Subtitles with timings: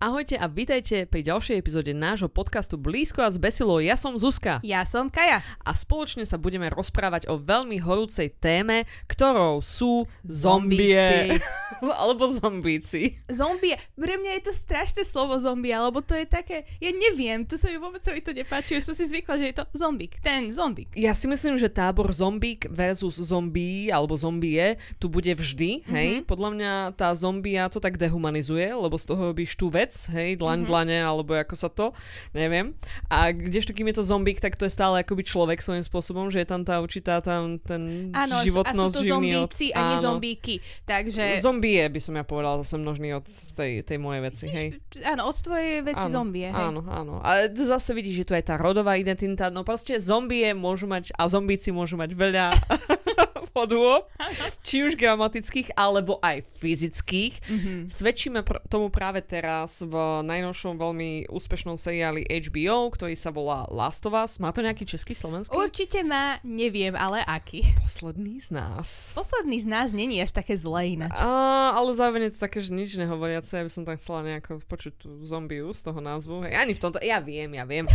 [0.00, 3.84] Ahojte a vítajte pri ďalšej epizóde nášho podcastu Blízko a zbesilo.
[3.84, 4.56] Ja som Zuzka.
[4.64, 5.44] Ja som Kaja.
[5.60, 11.36] A spoločne sa budeme rozprávať o veľmi horúcej téme, ktorou sú zombie.
[12.02, 13.20] alebo zombíci.
[13.30, 13.78] Zombie.
[13.94, 17.70] Pre mňa je to strašné slovo zombie, alebo to je také, ja neviem, to sa
[17.70, 20.50] mi vôbec sa mi to nepáči, že som si zvykla, že je to zombík, ten
[20.50, 20.90] zombík.
[20.98, 26.08] Ja si myslím, že tábor zombík versus zombie alebo zombie tu bude vždy, hej.
[26.10, 26.28] Mm-hmm.
[26.28, 30.64] Podľa mňa tá zombia to tak dehumanizuje, lebo z toho robíš tú vec, hej, dlaň,
[30.64, 30.70] mm-hmm.
[30.70, 31.94] dlane, alebo ako sa to,
[32.34, 32.74] neviem.
[33.06, 36.42] A kdežto kým je to zombík, tak to je stále akoby človek svojím spôsobom, že
[36.42, 39.76] je tam tá určitá tam ten Áno, životnosť a sú to zombíci od...
[39.76, 40.54] a nie zombíky.
[40.84, 41.38] Takže...
[41.60, 44.80] Zombie by som ja povedala zase množný od tej, tej mojej veci, hej.
[45.04, 46.56] Áno, od tvojej veci áno, zombie, hej.
[46.56, 47.20] Áno, áno.
[47.20, 51.28] A zase vidíš, že tu je tá rodová identita, no proste zombie môžu mať a
[51.28, 52.48] zombíci môžu mať veľa
[53.50, 54.06] podôb,
[54.66, 57.34] či už gramatických, alebo aj fyzických.
[57.46, 57.78] Mm-hmm.
[57.90, 64.06] Svedčíme pr- tomu práve teraz v najnovšom veľmi úspešnom seriáli HBO, ktorý sa volá Last
[64.06, 64.38] of Us.
[64.38, 65.52] Má to nejaký český, slovenský?
[65.52, 67.66] Určite má, neviem, ale aký.
[67.82, 69.12] Posledný z nás.
[69.16, 71.10] Posledný z nás není až také zlé ináč.
[71.16, 73.58] A, ale zároveň je to také, že nič nehovoriace.
[73.58, 76.46] Ja by som tam chcela nejako počuť tú zombiu z toho názvu.
[76.46, 77.88] Hej, ani v tomto, ja viem, ja viem.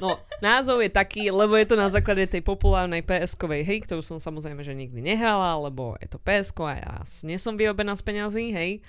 [0.00, 4.22] No, názov je taký, lebo je to na základe tej populárnej PS-kovej hry, ktorú som
[4.22, 6.94] samozrejme, že nikdy nehrala, lebo je to PSK a ja
[7.26, 8.80] nie som vyrobená z peňazí, hej.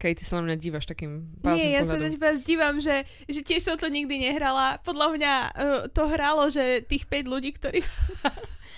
[0.00, 2.16] Keď ty sa na mňa dívaš takým Nie, ja pohľadom.
[2.16, 4.80] sa na dívam, že, že tiež som to nikdy nehrala.
[4.80, 7.84] Podľa mňa uh, to hralo, že tých 5 ľudí, ktorí...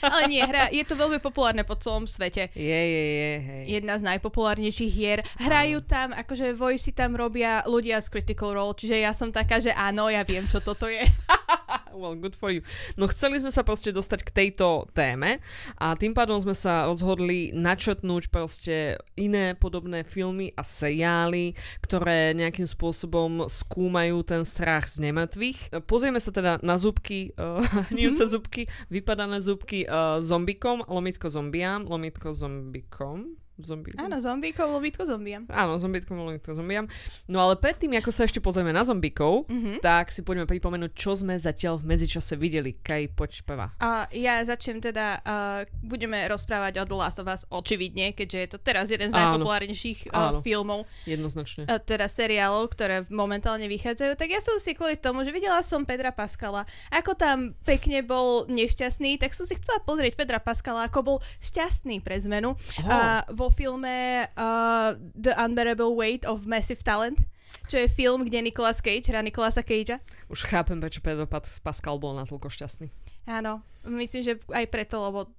[0.03, 2.51] Ale nie, hra, je to veľmi populárne po celom svete.
[2.59, 3.65] Je, je, je, hej.
[3.79, 5.23] Jedna z najpopulárnejších hier.
[5.39, 5.87] Hrajú áno.
[5.87, 10.11] tam, akože voice tam robia ľudia z Critical Role, čiže ja som taká, že áno,
[10.11, 11.07] ja viem, čo toto je.
[11.95, 12.65] well, good for you.
[12.97, 15.43] No chceli sme sa proste dostať k tejto téme
[15.77, 22.67] a tým pádom sme sa rozhodli načrtnúť proste iné podobné filmy a seriály, ktoré nejakým
[22.67, 25.85] spôsobom skúmajú ten strach z nemrtvých.
[25.85, 31.85] Pozrieme sa teda na zubky, uh, nie sa zubky, vypadané zubky uh, zombikom, lomitko zombiám,
[31.89, 33.99] lomitko zombikom zombíkom.
[34.03, 35.47] Áno, zombíkov, lobítko zombiam.
[35.49, 36.91] Áno, zombítko, lobítko zombiam.
[37.31, 39.79] No ale predtým, ako sa ešte pozrieme na zombíkov, mm-hmm.
[39.81, 42.75] tak si poďme pripomenúť, čo sme zatiaľ v medzičase videli.
[42.75, 43.67] Kaj, poď prvá.
[43.79, 48.49] Uh, ja začnem teda, uh, budeme rozprávať o The Last of Us, očividne, keďže je
[48.51, 50.91] to teraz jeden z najpopulárnejších uh, filmov.
[51.07, 51.71] Jednoznačne.
[51.71, 54.19] Uh, teda seriálov, ktoré momentálne vychádzajú.
[54.19, 58.49] Tak ja som si kvôli tomu, že videla som Pedra Pascala, ako tam pekne bol
[58.49, 62.57] nešťastný, tak som si chcela pozrieť Pedra Pascala, ako bol šťastný pre zmenu.
[62.57, 62.89] Oh.
[62.89, 67.21] Uh, vo filme uh, The Unbearable Weight of Massive Talent,
[67.69, 70.03] čo je film, kde Nicolas Cage hrá Nicolasa Cagea.
[70.29, 71.29] Už chápem, prečo Pedro
[71.63, 72.89] Pascal bol natoľko šťastný.
[73.29, 75.31] Áno, myslím, že aj preto, lebo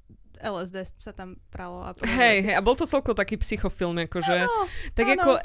[0.42, 1.86] LSD sa tam pralo.
[1.86, 4.38] A hej, hej, a bol to celko taký psychofilm, akože.
[4.50, 4.66] Áno,
[4.98, 5.14] tak áno.
[5.14, 5.42] ako uh,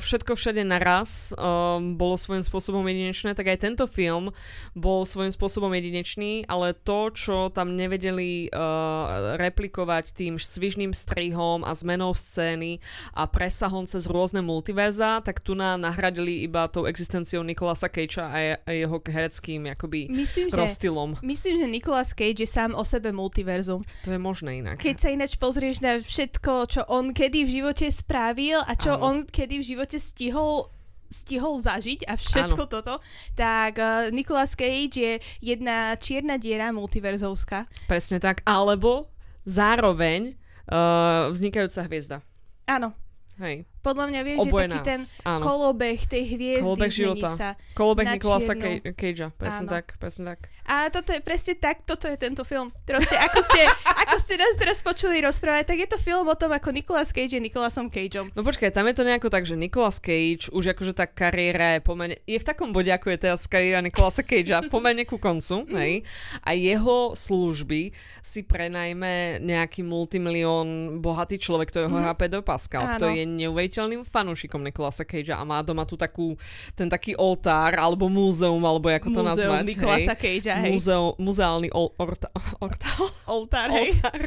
[0.00, 4.32] všetko všade naraz um, bolo svojím spôsobom jedinečné, tak aj tento film
[4.72, 11.74] bol svojím spôsobom jedinečný, ale to, čo tam nevedeli uh, replikovať tým svižným strihom a
[11.76, 12.80] zmenou scény
[13.12, 18.38] a presahom cez rôzne multiverza, tak tu na nahradili iba tou existenciou Nikolasa Cagea a,
[18.38, 21.18] je, a jeho hereckým akoby myslím, rozstylom.
[21.18, 23.82] Že, myslím, že Nicolas Cage je sám o sebe multiverzum.
[24.06, 24.78] To je možné inak.
[24.78, 29.02] Keď sa ináč pozrieš na všetko, čo on kedy v živote spravil a čo Áno.
[29.02, 30.70] on kedy v živote stihol
[31.12, 32.72] stihol zažiť a všetko Áno.
[32.72, 32.94] toto,
[33.36, 35.12] tak uh, Nicolas Cage je
[35.44, 37.68] jedna čierna diera multiverzovská.
[37.84, 39.12] Presne tak, alebo
[39.44, 40.40] zároveň
[40.72, 42.16] uh, vznikajúca hviezda.
[42.64, 42.96] Áno.
[43.36, 43.68] Hej.
[43.82, 44.86] Podľa mňa vieš, Oboje že taký nás.
[44.86, 45.42] ten áno.
[45.42, 47.28] kolobeh tej hviezdy kolobeh života.
[47.34, 48.54] sa Kolobeh Nikolasa
[48.94, 49.74] Cagea, presne áno.
[49.74, 50.40] tak, presne tak.
[50.62, 52.70] A toto je presne tak, toto je tento film.
[52.86, 53.66] Proste, ako ste,
[54.06, 57.34] ako ste nás teraz počuli rozprávať, tak je to film o tom, ako Nicolas Cage
[57.34, 58.30] je Nicolasom Cageom.
[58.38, 61.80] No počkaj, tam je to nejako tak, že Nicolas Cage, už akože tá kariéra je
[61.82, 65.74] pomerne, je v takom bode, ako je teraz kariéra Nicolasa Cagea, pomerne ku koncu, mm.
[65.82, 66.06] hej.
[66.46, 67.90] A jeho služby
[68.22, 72.02] si prenajme nejaký multimilión bohatý človek, ktorého mm.
[72.06, 73.02] hrá Pedro Pascal, Áno.
[73.02, 76.36] ktorý je neuveriteľný neuveriteľným fanúšikom Nikolasa Cagea a má doma tu takú,
[76.76, 79.64] ten taký oltár, alebo múzeum, alebo ako to múzeum nazvať.
[79.64, 80.76] Nikolasa Cagea, hej.
[80.76, 82.28] Múzeu, muzeálny ol, orta,
[82.60, 82.88] orta,
[83.24, 83.96] oltár, hej.
[83.96, 84.20] Oltár.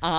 [0.00, 0.14] A,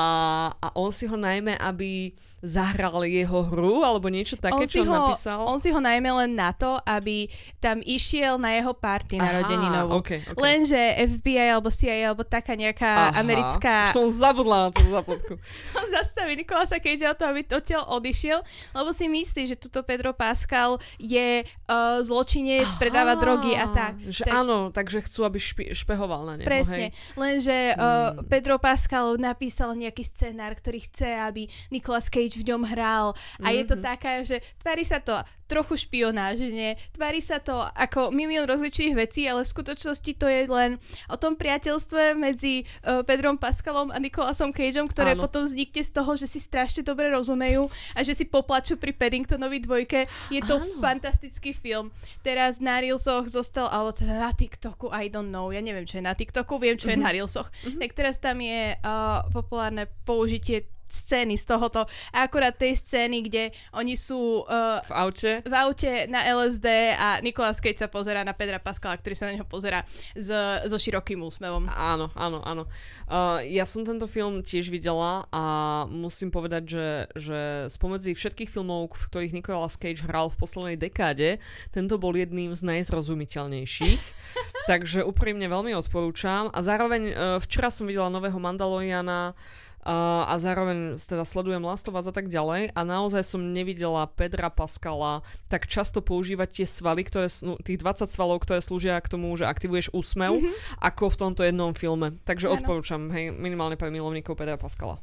[0.61, 4.93] a on si ho najmä, aby zahral jeho hru alebo niečo také, on čo ho,
[4.93, 5.39] napísal?
[5.49, 7.27] On si ho najmä len na to, aby
[7.57, 10.03] tam išiel na jeho party na rodeninovú.
[10.03, 10.37] Okay, okay.
[10.37, 10.79] Lenže
[11.17, 13.19] FBI alebo CIA alebo taká nejaká Aha.
[13.19, 13.89] americká...
[13.95, 15.41] Som zabudla na tú zapotku.
[15.79, 18.39] on zastaví Nikolasa Cage o to, aby odtiaľ odišiel,
[18.77, 22.79] lebo si myslí, že tuto Pedro Pascal je uh, zločinec, Aha.
[22.79, 23.93] predáva drogy a tak.
[24.05, 24.33] Že tak.
[24.33, 26.47] áno, takže chcú, aby špi- špehoval na neho.
[26.47, 26.93] Presne.
[26.93, 27.17] Hej.
[27.17, 28.29] Lenže uh, hmm.
[28.29, 33.55] Pedro Pascal napísal nejaký scenár, ktorý chce, aby Nicolas Cage v ňom hral a mm-hmm.
[33.61, 33.83] je to mhm.
[33.83, 39.45] taká, že tvári sa to trochu špionážne, tvári sa to ako milión rozličných vecí, ale
[39.45, 44.89] v skutočnosti to je len o tom priateľstve medzi uh, Pedrom Pascalom a Nikolasom Cageom,
[44.89, 45.29] ktoré Áno.
[45.29, 49.61] potom vznikne z toho, že si strašne dobre rozumejú a že si poplačú pri Paddingtonovi
[49.61, 50.09] dvojke.
[50.33, 50.81] Je to Áno.
[50.81, 51.93] fantastický film.
[52.25, 56.09] Teraz na Reelsoch zostal, ale teda na TikToku, I don't know, ja neviem, čo je
[56.09, 57.05] na TikToku, viem, čo je mm-hmm.
[57.05, 57.53] na Reelsoch.
[57.53, 57.79] Mm-hmm.
[57.85, 61.85] Tak teraz tam je uh, populárne použitie scény z tohoto.
[62.13, 63.43] A akorát tej scény, kde
[63.73, 68.33] oni sú uh, v aute v aute na LSD a Nicolas Cage sa pozera na
[68.33, 69.83] Pedra Pascala, ktorý sa na neho pozera
[70.13, 70.29] s,
[70.65, 71.67] so širokým úsmevom.
[71.69, 72.63] Áno, áno, áno.
[73.05, 75.43] Uh, ja som tento film tiež videla a
[75.89, 76.87] musím povedať, že,
[77.17, 77.39] že
[77.69, 81.37] spomedzi všetkých filmov, v ktorých Nicolas Cage hral v poslednej dekáde,
[81.73, 84.01] tento bol jedným z najzrozumiteľnejších.
[84.71, 86.49] Takže úprimne veľmi odporúčam.
[86.51, 89.37] A zároveň uh, včera som videla nového Mandaloriana,
[89.85, 94.49] a zároveň teda sledujem Last of Us a tak ďalej a naozaj som nevidela Pedra
[94.49, 97.29] Pascala tak často používať tie svaly, ktoré,
[97.61, 100.81] tých 20 svalov, ktoré slúžia k tomu, že aktivuješ úsmev, mm-hmm.
[100.81, 102.17] ako v tomto jednom filme.
[102.25, 102.57] Takže ano.
[102.57, 104.97] odporúčam, hej, minimálne pre milovníkov Pedra Pascala.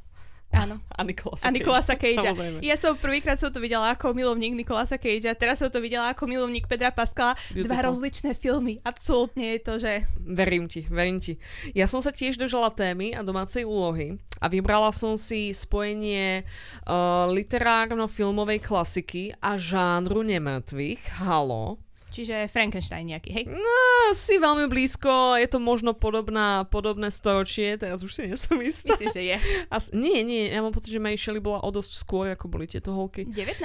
[0.53, 0.79] Áno.
[0.99, 2.33] A Nikolasa A Nikolasa Cagea.
[2.61, 6.29] Ja som prvýkrát som to videla ako milovník Nikolasa Cagea, teraz som to videla ako
[6.29, 7.35] milovník Pedra Pascala.
[7.51, 7.67] Beautiful.
[7.67, 8.79] Dva rozličné filmy.
[8.85, 10.05] Absolútne je to, že...
[10.21, 11.41] Verím ti, verím ti.
[11.73, 16.45] Ja som sa tiež držala témy a domácej úlohy a vybrala som si spojenie
[16.85, 21.23] uh, literárno-filmovej klasiky a žánru nemrtvých.
[21.23, 21.81] Halo.
[22.13, 23.45] Čiže Frankenstein nejaký, hej?
[23.49, 28.93] No, si veľmi blízko, je to možno podobná, podobné storočie, teraz už si nesom istá.
[28.93, 29.37] Myslím, že je.
[29.73, 32.69] As, nie, nie, ja mám pocit, že Mary Shelley bola o dosť skôr, ako boli
[32.69, 33.25] tieto holky.
[33.25, 33.65] 19.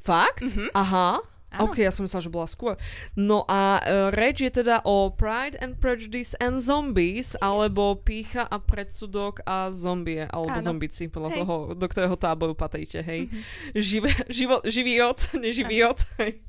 [0.00, 0.40] Fakt?
[0.40, 0.72] Mm-hmm.
[0.72, 1.20] Aha.
[1.56, 1.70] Áno.
[1.70, 2.74] OK, ja som myslela, že bola skôr.
[3.14, 7.40] No a uh, reč je teda o Pride and Prejudice and Zombies, yes.
[7.40, 10.66] alebo Pícha a predsudok a zombie, alebo Áno.
[10.66, 11.38] zombici, podľa hej.
[11.40, 13.30] toho, do ktorého táboru patríte, hej.
[13.30, 13.42] Mm-hmm.
[13.78, 16.42] Žive, živo, živý jod, neživý jod, hej.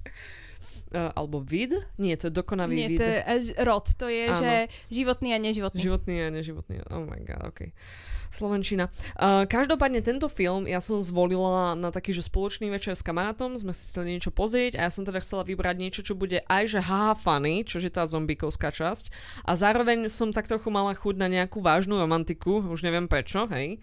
[0.87, 1.75] Uh, alebo vid?
[1.99, 2.99] Nie, to je dokonavý Nie, vid.
[2.99, 3.85] to je uh, rod.
[3.99, 4.39] To je, Áno.
[4.39, 4.51] že
[4.87, 5.79] životný a neživotný.
[5.83, 6.75] Životný a neživotný.
[6.87, 7.75] Oh my god, ok.
[8.31, 8.91] Slovenčina.
[9.15, 13.71] Uh, každopádne tento film ja som zvolila na taký, že spoločný večer s kamarátom, sme
[13.71, 16.79] si chceli niečo pozrieť a ja som teda chcela vybrať niečo, čo bude aj že
[16.83, 19.11] haha funny, čo je tá zombikovská časť
[19.47, 23.79] a zároveň som tak trochu mala chuť na nejakú vážnu romantiku, už neviem prečo, hej.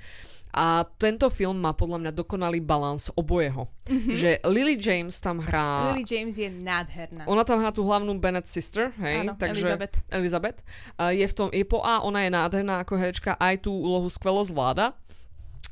[0.55, 3.67] A tento film má podľa mňa dokonalý balans obojeho.
[3.91, 4.15] Mm-hmm.
[4.15, 5.91] Že Lily James tam hrá...
[5.91, 7.27] Lily James je nádherná.
[7.27, 9.27] Ona tam hrá tú hlavnú Bennett sister, hej?
[9.27, 9.95] Áno, takže, Elizabeth.
[10.15, 10.59] Elizabeth.
[10.95, 14.07] Uh, je, v tom, je po A, ona je nádherná ako herečka, aj tú úlohu
[14.07, 14.95] skvelo zvláda.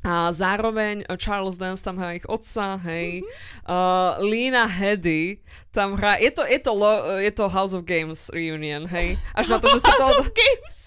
[0.03, 3.23] A zároveň Charles Dance tam hrá ich otca, hej.
[3.23, 3.63] Mm-hmm.
[3.63, 5.39] Uh, Lena Headey
[5.71, 9.15] tam hrá, je to, je, to lo, je to House of Games reunion, hej.
[9.31, 10.11] Až na to, že sa to...
[10.11, 10.82] House of Games!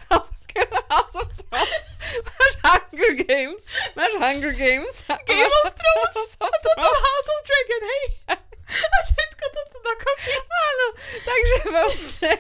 [0.93, 1.87] House of Thrones.
[2.27, 3.63] Máš Hunger Games.
[3.97, 4.95] Máš Hunger Games.
[5.27, 6.31] Game of Thrones.
[6.41, 8.05] A toto House of Dragon, hej.
[8.67, 10.33] A všetko toto dokopy.
[10.43, 10.87] Áno,
[11.23, 12.31] takže proste...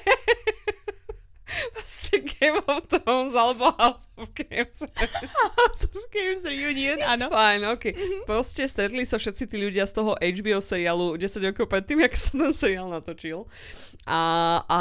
[1.72, 4.82] Proste Game of Thrones alebo House of Games.
[5.56, 7.28] House of Games Reunion, áno.
[7.28, 7.84] Fajn, ok.
[7.92, 8.22] Mm-hmm.
[8.24, 12.30] Proste stretli sa všetci tí ľudia z toho HBO seriálu 10 rokov predtým, ako sa
[12.32, 13.44] ten seriál natočil.
[14.08, 14.20] A,
[14.64, 14.80] a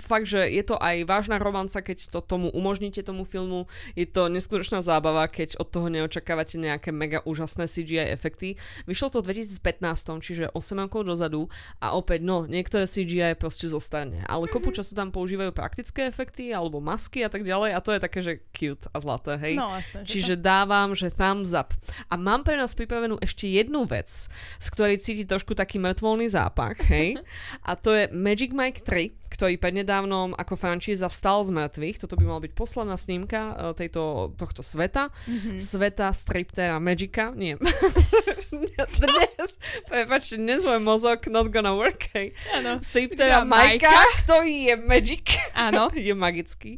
[0.00, 3.68] fakt, že je to aj vážna romanca, keď to tomu umožníte tomu filmu.
[3.98, 8.56] Je to neskutočná zábava, keď od toho neočakávate nejaké mega úžasné CGI efekty.
[8.88, 11.50] Vyšlo to v 2015, čiže 8 rokov dozadu
[11.82, 14.22] a opäť, no, niektoré CGI proste zostane.
[14.30, 14.78] Ale kopu mm-hmm.
[14.80, 18.32] času tam používajú praktické efekty alebo masky a tak ďalej a to je také, že
[18.54, 19.54] cute a zlaté, hej.
[19.58, 20.42] No, aspoň, Čiže to...
[20.54, 21.74] dávam, že thumbs up.
[22.06, 24.30] A mám pre nás pripravenú ešte jednu vec,
[24.62, 27.18] z ktorej cíti trošku taký mŕtvolný zápach, hej.
[27.68, 32.06] a to je Magic Mike 3, ktorý prednedávnom ako frančíza vstal z mŕtvych.
[32.06, 35.10] Toto by mala byť posledná snímka uh, tejto, tohto sveta.
[35.26, 35.58] Mm-hmm.
[35.58, 37.34] Sveta striptera Magica.
[37.34, 37.58] Nie.
[39.02, 39.50] dnes,
[39.90, 42.30] prepačte, dnes môj mozog not gonna work, hej.
[42.54, 42.78] Ano.
[42.86, 45.26] Striptera Majka, ktorý je Magic.
[45.58, 45.90] Áno.
[46.06, 46.72] je magický.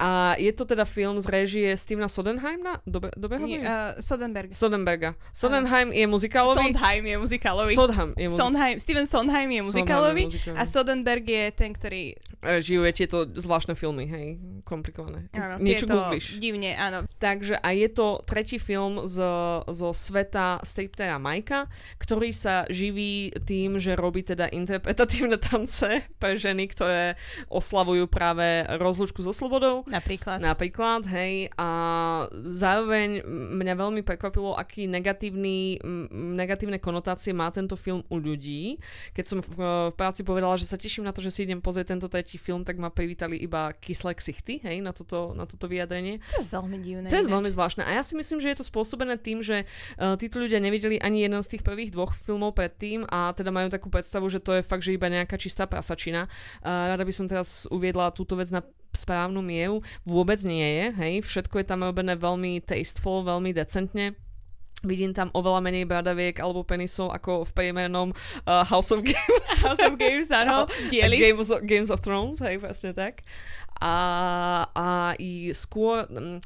[0.00, 2.80] A je to teda film z réžie Stevena Sodenheima?
[2.88, 4.48] Dobe, dobe Nie, uh, Sodenberg.
[4.56, 5.14] Sodenberga.
[5.36, 6.72] Sodenheim je muzikálový?
[6.72, 7.74] Sondheim je muzikálový.
[7.76, 8.40] Sondheim je muzikálový.
[8.40, 8.76] Sondheim.
[8.80, 10.22] Steven Sondheim je muzikálový.
[10.56, 12.16] A Sodenberg je ten, ktorý...
[12.40, 14.26] Uh, žijú tieto zvláštne filmy, hej,
[14.64, 15.28] komplikované.
[15.36, 16.40] Áno, Niečo tieto googliš.
[16.40, 17.04] divne, áno.
[17.20, 19.20] Takže a je to tretí film z,
[19.68, 21.68] zo sveta striptera Majka,
[22.00, 27.14] ktorý sa živí tým, že robí teda interpretatívne tance pre ženy, ktoré
[27.52, 30.38] oslavujú práve rozlučku so slobodou Napríklad.
[30.42, 31.50] Napríklad, hej.
[31.56, 31.68] A
[32.32, 35.80] zároveň mňa veľmi prekvapilo, aký negatívny,
[36.12, 38.78] negatívne konotácie má tento film u ľudí.
[39.16, 39.50] Keď som v,
[39.90, 42.66] v práci povedala, že sa teším na to, že si idem pozrieť tento tretí film,
[42.66, 46.18] tak ma privítali iba kyslé ksichty, hej, na toto, na toto vyjadrenie.
[46.34, 47.06] To je veľmi divné.
[47.08, 47.82] To je veľmi zvláštne.
[47.86, 49.64] A ja si myslím, že je to spôsobené tým, že
[49.98, 53.68] uh, títo ľudia nevideli ani jeden z tých prvých dvoch filmov predtým a teda majú
[53.70, 56.26] takú predstavu, že to je fakt, že iba nejaká čistá prasačina.
[56.60, 58.60] Uh, rada by som teraz uviedla túto vec na
[58.94, 59.80] správnu mieru.
[60.04, 61.14] Vôbec nie je, hej.
[61.24, 64.16] Všetko je tam robené veľmi tasteful, veľmi decentne.
[64.82, 69.62] Vidím tam oveľa menej bradaviek alebo penisov ako v priemernom uh, House of Games.
[69.62, 71.22] House of Games, áno, dieli.
[71.22, 73.22] Games of, Games of Thrones, hej, presne tak.
[73.82, 73.96] A,
[74.70, 76.06] a i skôr...
[76.06, 76.38] Um,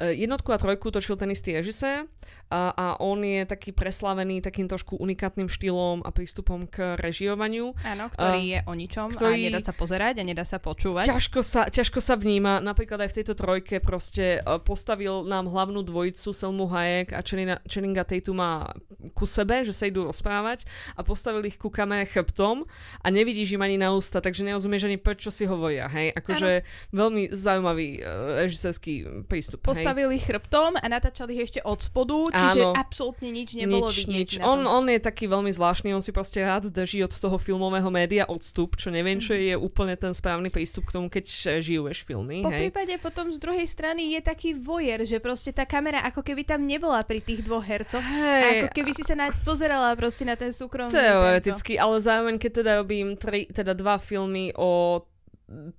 [0.00, 2.08] jednotku a trojku točil ten istý režisér
[2.48, 7.76] a, a on je taký preslavený takým trošku unikátnym štýlom a prístupom k režiovaniu.
[7.84, 11.04] Áno, ktorý uh, je o ničom ktorý a nedá sa pozerať a nedá sa počúvať.
[11.04, 12.64] Ťažko sa, ťažko sa vníma.
[12.64, 17.20] Napríklad aj v tejto trojke proste uh, postavil nám hlavnú dvojicu Selmu Hayek a
[17.68, 18.72] Channinga Tatuma
[19.12, 20.64] ku sebe, že sa idú rozprávať
[20.96, 22.64] a postavil ich ku kamere chrbtom
[23.04, 25.92] a nevidíš im ani na ústa, takže nerozumieš ani prečo si hovoria.
[25.92, 26.16] Hej?
[26.16, 29.60] Akože veľmi zaujímavý uh, režisérsky prístup.
[29.64, 30.24] Postavili hej?
[30.24, 32.72] chrbtom a natáčali ich ešte od spodu, Čiže Áno.
[32.76, 34.30] absolútne nič nebolo nič, vidieť.
[34.38, 34.44] Nič.
[34.44, 38.24] On, on je taký veľmi zvláštny, on si proste rád drží od toho filmového média
[38.26, 39.40] odstup, čo neviem, čo mhm.
[39.40, 41.24] je úplne ten správny prístup k tomu, keď
[41.60, 42.46] žiješ filmy.
[42.46, 42.70] Po hej.
[42.70, 46.64] prípade potom z druhej strany je taký vojer, že proste tá kamera ako keby tam
[46.64, 48.02] nebola pri tých dvoch hercoch.
[48.02, 48.70] Hej.
[48.70, 50.94] Ako keby si sa na, pozerala proste na ten súkromný.
[50.94, 51.84] Teoreticky, tento.
[51.84, 55.02] ale zároveň, keď teda robím tri, teda dva filmy o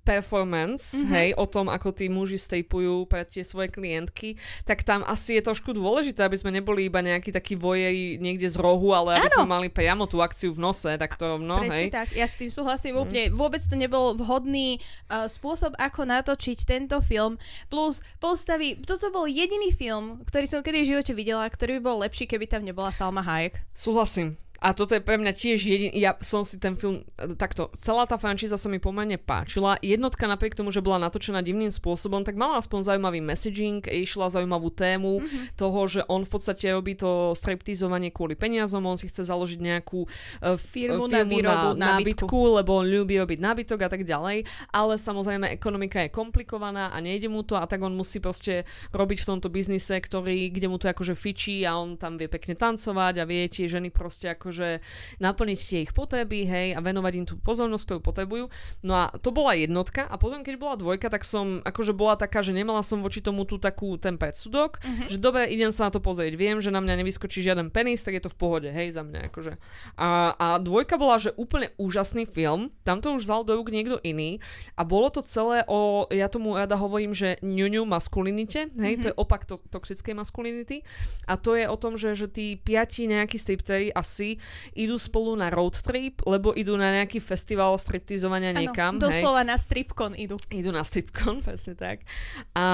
[0.04, 1.12] performance, mm-hmm.
[1.16, 4.36] hej, o tom, ako tí muži stejpujú pre tie svoje klientky,
[4.68, 8.60] tak tam asi je trošku dôležité, aby sme neboli iba nejaký taký vojej niekde z
[8.60, 9.36] rohu, ale aby ano.
[9.40, 11.90] sme mali priamo tú akciu v nose, tak to no, Presne hej.
[11.90, 13.00] tak, ja s tým súhlasím mm.
[13.00, 13.22] úplne.
[13.32, 14.76] Vôbec to nebol vhodný
[15.08, 17.40] uh, spôsob, ako natočiť tento film.
[17.72, 21.96] Plus postavy, toto bol jediný film, ktorý som kedy v živote videla, ktorý by bol
[22.04, 23.64] lepší, keby tam nebola Salma Hayek.
[23.72, 24.36] Súhlasím.
[24.62, 28.06] A toto je pre mňa tiež jediný, ja som si ten film, e, takto, celá
[28.06, 29.74] tá franšíza sa mi pomerne páčila.
[29.82, 34.70] Jednotka napriek tomu, že bola natočená divným spôsobom, tak mala aspoň zaujímavý messaging, išla zaujímavú
[34.70, 35.58] tému mm-hmm.
[35.58, 40.06] toho, že on v podstate robí to striptizovanie kvôli peniazom, on si chce založiť nejakú
[40.06, 42.38] uh, firmu, firmu na výrobu na, nábytku.
[42.62, 47.26] lebo on ľúbi robiť nábytok a tak ďalej, ale samozrejme ekonomika je komplikovaná a nejde
[47.26, 48.62] mu to a tak on musí proste
[48.94, 52.54] robiť v tomto biznise, ktorý, kde mu to akože fičí a on tam vie pekne
[52.54, 54.84] tancovať a vie tie ženy proste ako akože
[55.16, 58.44] naplniť tie ich potreby, hej, a venovať im tú pozornosť, ktorú potrebujú.
[58.84, 62.44] No a to bola jednotka a potom, keď bola dvojka, tak som akože bola taká,
[62.44, 65.08] že nemala som voči tomu tú takú ten predsudok, uh-huh.
[65.08, 68.20] že dobre, idem sa na to pozrieť, viem, že na mňa nevyskočí žiaden penis, tak
[68.20, 69.56] je to v pohode, hej, za mňa akože.
[69.96, 73.96] A, a dvojka bola, že úplne úžasný film, tam to už vzal do rúk niekto
[74.04, 74.44] iný
[74.76, 79.00] a bolo to celé o, ja tomu rada hovorím, že ňuňu maskulinite, hej, uh-huh.
[79.00, 80.84] to je opak to, toxickej maskulinity
[81.24, 84.41] a to je o tom, že, že tí piati nejakí striptery asi
[84.72, 88.96] idú spolu na road trip, lebo idú na nejaký festival striptizovania niekam.
[88.96, 89.48] Ano, doslova hej.
[89.52, 90.36] na stripkon idú.
[90.48, 92.06] Idú na stripkon, presne tak.
[92.54, 92.66] A,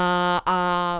[0.42, 0.56] a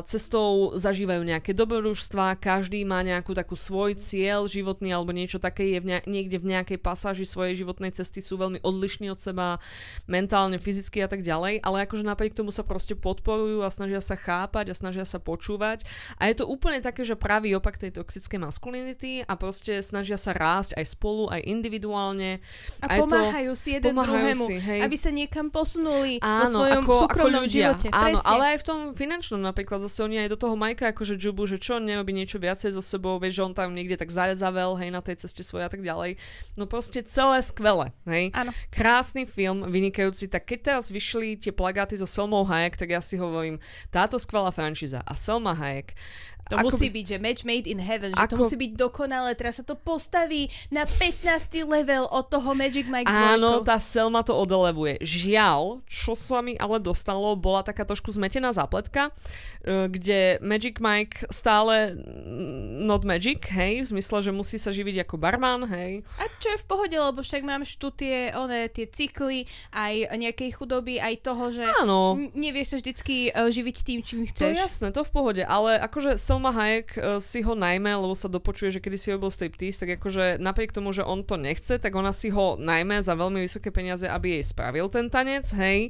[0.09, 5.85] cestou zažívajú nejaké dobrodružstva, každý má nejakú takú svoj cieľ životný alebo niečo také je
[5.85, 9.61] v ne- niekde v nejakej pasáži svojej životnej cesty sú veľmi odlišní od seba
[10.09, 14.17] mentálne, fyzicky a tak ďalej, ale akože napriek tomu sa proste podporujú a snažia sa
[14.17, 15.85] chápať a snažia sa počúvať
[16.17, 20.33] a je to úplne také, že pravý opak tej toxickej maskulinity a proste snažia sa
[20.33, 22.41] rásť aj spolu, aj individuálne.
[22.81, 24.81] A aj pomáhajú to, si jeden druhému, si, hej.
[24.81, 27.77] aby sa niekam posunuli Áno, vo svojom ako, ako ľudia.
[27.77, 27.89] živote.
[27.93, 28.31] Áno, Presne.
[28.33, 31.59] ale aj v tom finančnom napríklad zase oni aj do toho Majka akože džubu, že
[31.59, 35.03] čo, nerobí niečo viacej so sebou, vieš, že on tam niekde tak zavel, hej, na
[35.03, 36.21] tej ceste svojej a tak ďalej.
[36.55, 38.31] No proste celé skvelé, hej.
[38.37, 38.55] Áno.
[38.71, 40.31] Krásny film, vynikajúci.
[40.31, 44.55] Tak keď teraz vyšli tie plagáty so Selmou Hayek, tak ja si hovorím, táto skvelá
[44.55, 45.97] franšíza a Selma Hayek
[46.49, 48.73] to ako musí by, byť, že match made in heaven, že ako, to musí byť
[48.73, 51.53] dokonalé, teraz sa to postaví na 15.
[51.69, 54.97] level od toho Magic Mike Áno, tá Selma to odelevuje.
[55.05, 59.13] Žiaľ, čo sa mi ale dostalo, bola taká trošku zmetená zápletka,
[59.61, 61.93] e, kde Magic Mike stále
[62.89, 66.01] not magic, hej, v zmysle, že musí sa živiť ako barman, hej.
[66.17, 69.45] A čo je v pohode, lebo však mám tu tie, one, tie cykly,
[69.77, 72.17] aj nejakej chudoby, aj toho, že Áno.
[72.33, 74.41] nevieš sa vždycky uh, živiť tým, čím chceš.
[74.41, 78.13] To je jasné, to v pohode, ale akože Selma Hayek uh, si ho najmä, lebo
[78.13, 81.81] sa dopočuje, že kedy si robil striptease, tak akože napriek tomu, že on to nechce,
[81.81, 85.89] tak ona si ho najmä za veľmi vysoké peniaze, aby jej spravil ten tanec, hej.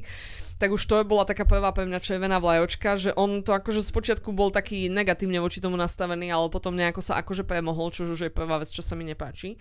[0.59, 4.35] Tak už to bola taká prvá pre mňa červená vlajočka, že on to akože spočiatku
[4.35, 8.31] bol taký negatívne voči tomu nastavený, ale potom nejako sa akože premohol, čo už je
[8.31, 9.55] prvá vec, čo sa mi nepáči.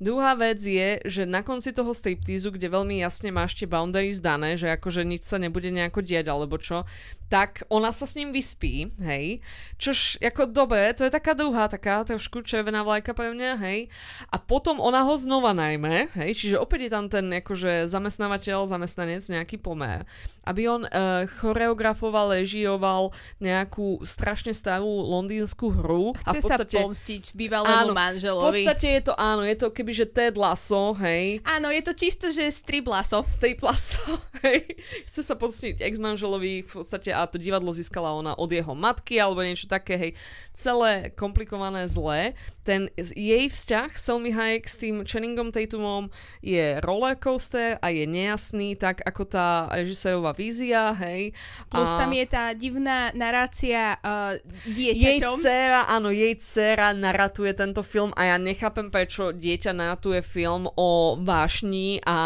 [0.00, 4.56] Druhá vec je, že na konci toho striptízu, kde veľmi jasne máš tie boundaries dané,
[4.56, 6.88] že akože nič sa nebude nejako diať alebo čo,
[7.28, 9.44] tak ona sa s ním vyspí, hej.
[9.76, 13.92] Čož ako dobre, to je taká druhá, taká trošku červená vlajka pre mňa, hej.
[14.32, 19.26] A potom ona ho znova najme, hej, čiže opäť je tam ten akože zamestnávateľ, zamestnanec,
[19.28, 20.08] nejaký pomer,
[20.48, 26.16] aby on uh, choreografoval, režioval nejakú strašne starú londýnsku hru.
[26.16, 28.64] Chce a v podstate, sa pomstiť bývalému áno, manželovi.
[28.64, 31.44] V podstate je to, áno, je to keby, že Ted Lasso, hej.
[31.44, 33.20] Áno, je to čisto, že strip Lasso.
[33.28, 34.00] Strip Lasso,
[34.44, 34.64] hej.
[35.12, 39.44] Chce sa pomstiť ex-manželovi, v podstate a to divadlo získala ona od jeho matky alebo
[39.44, 40.12] niečo také, hej,
[40.56, 42.32] celé komplikované zlé.
[42.64, 46.12] Ten jej vzťah Selmy Hayek s tým Channingom Tatumom
[46.44, 51.34] je rollercoaster a je nejasný, tak ako tá režisérová vízia, hej.
[51.66, 51.98] Plus a...
[51.98, 54.38] tam je tá divná narácia uh,
[54.70, 55.34] dieťaťom.
[55.34, 60.70] Jej dcera, áno, jej dcera naratuje tento film a ja nechápem, prečo dieťa naratuje film
[60.70, 62.16] o vášni a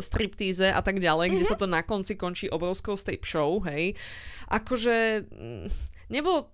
[0.00, 1.36] striptíze a tak ďalej, mm-hmm.
[1.36, 1.52] kde mhm.
[1.52, 3.92] sa to na konci končí obrovskou strip show, hej
[4.52, 4.96] akože
[5.32, 5.66] mm,
[6.12, 6.52] nebolo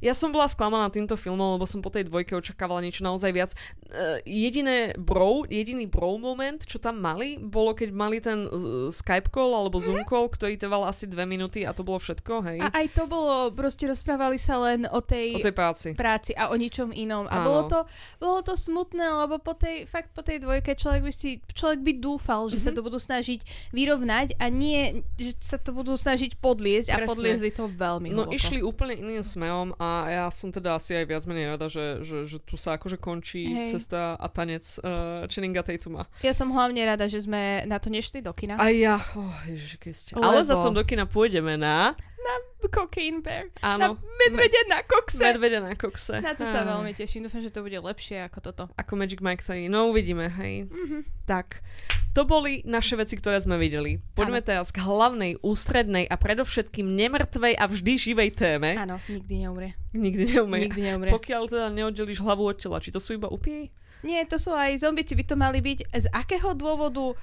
[0.00, 3.50] ja som bola sklamaná týmto filmom, lebo som po tej dvojke očakávala niečo naozaj viac.
[3.90, 9.32] Uh, jediné bro, jediný bro moment, čo tam mali, bolo keď mali ten uh, Skype
[9.32, 10.08] call alebo Zoom mhm.
[10.08, 12.58] call, ktorý trval asi dve minúty a to bolo všetko, hej?
[12.60, 15.88] A aj to bolo, proste rozprávali sa len o tej, o tej práci.
[15.96, 17.26] práci a o ničom inom.
[17.30, 17.78] A bolo to,
[18.20, 21.92] bolo to smutné, lebo po tej, fakt po tej dvojke človek by si, človek by
[21.98, 22.64] dúfal, že mm-hmm.
[22.64, 22.76] sa mhm.
[22.76, 23.40] to budú snažiť
[23.72, 27.04] vyrovnať a nie, že sa to budú snažiť podliezť Presne.
[27.04, 28.36] a podliezli to veľmi No hlboko.
[28.36, 32.26] išli úplne iným smerom a ja som teda asi aj viac menej rada, že, že,
[32.26, 33.76] že tu sa akože končí Hej.
[33.76, 36.08] cesta a tanec uh, Channinga Tatuma.
[36.24, 38.58] Ja som hlavne rada, že sme na to nešli do kina.
[38.58, 40.12] A ja, oh, ježiš, ste.
[40.16, 40.24] Lebo...
[40.24, 42.34] Ale za tom do kina pôjdeme na na
[42.68, 43.48] Cocaine Bear.
[43.64, 43.80] Áno.
[43.80, 43.88] Na
[44.20, 45.18] medvede na kokse.
[45.18, 46.20] Medvede na kokse.
[46.20, 47.26] Na to sa veľmi teším.
[47.26, 48.64] Dúfam, že to bude lepšie ako toto.
[48.76, 49.72] Ako Magic Mike 3.
[49.72, 50.68] No uvidíme, hej.
[50.68, 51.00] Mm-hmm.
[51.24, 51.64] Tak,
[52.10, 54.02] to boli naše veci, ktoré sme videli.
[54.18, 54.48] Poďme ano.
[54.48, 58.74] teraz k hlavnej, ústrednej a predovšetkým nemrtvej a vždy živej téme.
[58.74, 59.70] Áno, nikdy neumrie.
[59.94, 60.62] Nikdy neumrie.
[60.66, 61.12] Nikdy neumrie.
[61.14, 63.70] Pokiaľ teda neoddelíš hlavu od tela, či to sú iba upie?
[64.00, 65.78] Nie, to sú aj zombici, by to mali byť.
[65.92, 67.14] Z akého dôvodu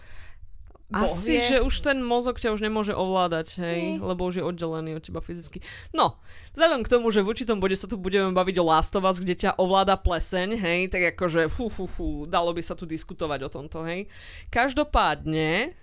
[0.88, 4.08] asi, že už ten mozog ťa už nemôže ovládať, hej, mm.
[4.08, 5.60] lebo už je oddelený od teba fyzicky.
[5.92, 6.16] No,
[6.56, 9.20] vzhľadom k tomu, že v určitom bode sa tu budeme baviť o Last of Us,
[9.20, 13.40] kde ťa ovláda pleseň, hej, tak akože fú, fú, fú, dalo by sa tu diskutovať
[13.44, 14.08] o tomto, hej.
[14.48, 15.76] Každopádne,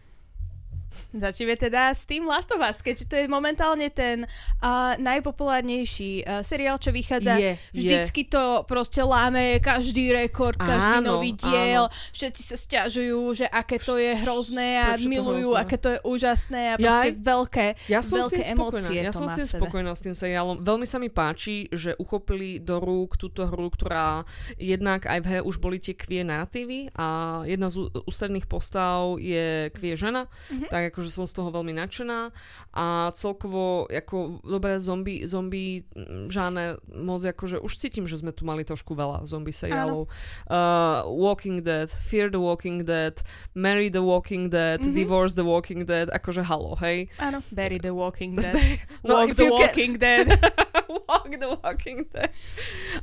[1.15, 6.43] Začneme teda s tým Last of Us, keďže to je momentálne ten uh, najpopulárnejší uh,
[6.47, 7.39] seriál, čo vychádza.
[7.39, 8.31] Je, Vždycky je.
[8.35, 11.87] to proste láme každý rekord, každý áno, nový diel.
[11.87, 12.13] Áno.
[12.13, 15.99] Všetci sa stiažujú, že aké to je hrozné a Prečo milujú, to aké to je
[16.05, 18.99] úžasné a proste ja, veľké, ja som veľké s tým emócie.
[19.01, 20.63] Ja som s tým spokojná s tým seriálom.
[20.63, 24.27] Veľmi sa mi páči, že uchopili do rúk túto hru, ktorá
[24.59, 29.71] jednak aj v hre už boli tie kvie nátivy a jedna z ústredných postav je
[29.73, 30.71] kvie žena, mm-hmm.
[30.71, 32.33] tak akože som z toho veľmi nadšená
[32.75, 38.43] a celkovo ako dobré zombie, zombie mm, žáne moc akože už cítim, že sme tu
[38.43, 40.11] mali trošku veľa zombie seriálov.
[40.51, 43.21] Uh, Walking Dead, Fear the Walking Dead,
[43.55, 44.97] Marry the Walking Dead, mm-hmm.
[44.97, 47.07] Divorce the Walking Dead, akože halo, hej?
[47.23, 48.83] Áno, Bury the Walking Dead.
[49.07, 50.27] no, Walk the Walking get...
[50.27, 50.27] Dead.
[51.09, 52.33] Walk the Walking Dead.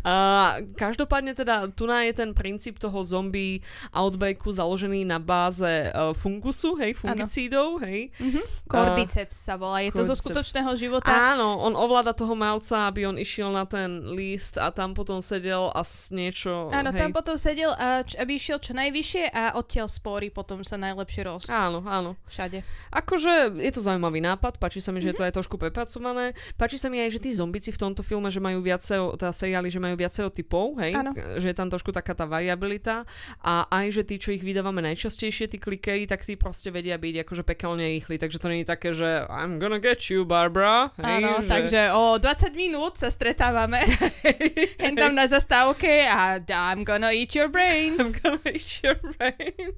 [0.04, 3.62] Uh, každopádne teda tu je ten princíp toho zombie
[3.94, 8.12] outbreaku založený na báze uh, fungusu, hej, fungicídov, hej.
[8.20, 8.44] Mm-hmm.
[8.68, 11.08] Cordyceps uh, sa volá, je to zo skutočného života.
[11.08, 15.72] Áno, on ovláda toho mavca, aby on išiel na ten list a tam potom sedel
[15.72, 16.74] a niečo...
[16.74, 17.00] Áno, hej.
[17.00, 21.44] tam potom sedel, a, aby išiel čo najvyššie a odtiaľ spory potom sa najlepšie roz...
[21.48, 22.18] Áno, áno.
[22.28, 22.66] Všade.
[22.92, 25.16] Akože je to zaujímavý nápad, páči sa mi, že mm-hmm.
[25.16, 26.34] je to aj trošku prepracované.
[26.58, 29.70] Páči sa mi aj, že tí zombici v tomto filme, že majú viacero, teda seriály,
[29.70, 30.98] že majú viacero typov, hej.
[30.98, 31.14] Áno.
[31.14, 33.04] Že je tam trošku taká tá variabilita
[33.44, 37.28] a aj, že tí, čo ich vydávame najčastejšie, tí klikery, tak tí proste vedia byť
[37.28, 40.90] akože pek pekelne rýchly, takže to je také, že I'm gonna get you, Barbara.
[40.98, 41.48] Hej, Áno, že...
[41.48, 43.86] takže o 20 minút sa stretávame
[44.82, 48.02] hen tam na zastávke a I'm gonna eat your brains.
[48.02, 49.78] I'm gonna eat your brains.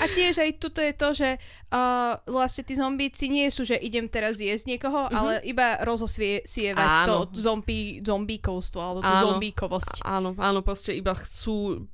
[0.00, 1.28] A tiež aj tuto je to, že
[1.72, 5.18] uh, vlastne tí zombíci nie sú, že idem teraz jesť niekoho, mm-hmm.
[5.18, 10.04] ale iba rozosievať to zombie, zombíkovstvo alebo tú áno, zombíkovosť.
[10.04, 11.88] Áno, áno, proste iba chcú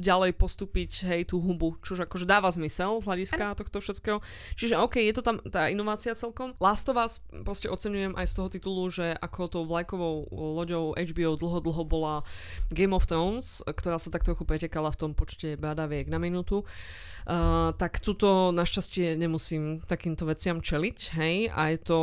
[0.00, 3.56] ďalej postúpiť, hej, tú hubu, čož akože dáva zmysel z hľadiska ano.
[3.56, 4.18] tohto všetkého.
[4.58, 6.52] Čiže OK, je to tam tá inovácia celkom.
[6.60, 11.32] Last of Us proste oceňujem aj z toho titulu, že ako tou vlajkovou loďou HBO
[11.40, 12.14] dlho, dlho bola
[12.68, 16.66] Game of Thrones, ktorá sa tak trochu pretekala v tom počte bádaviek na minútu.
[17.24, 17.33] Uh,
[17.80, 22.00] tak tuto našťastie nemusím takýmto veciam čeliť, hej, a je to,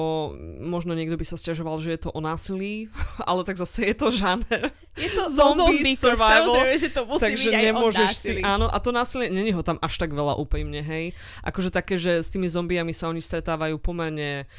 [0.60, 2.90] možno niekto by sa stiažoval, že je to o násilí,
[3.30, 4.74] ale tak zase je to žáner.
[4.98, 8.78] Je to zombie, zombie survival, že to musí takže byť aj nemôžeš si, áno, a
[8.82, 11.14] to násilie, není ho tam až tak veľa úprimne, hej.
[11.46, 14.50] Akože také, že s tými zombiami sa oni stretávajú pomerne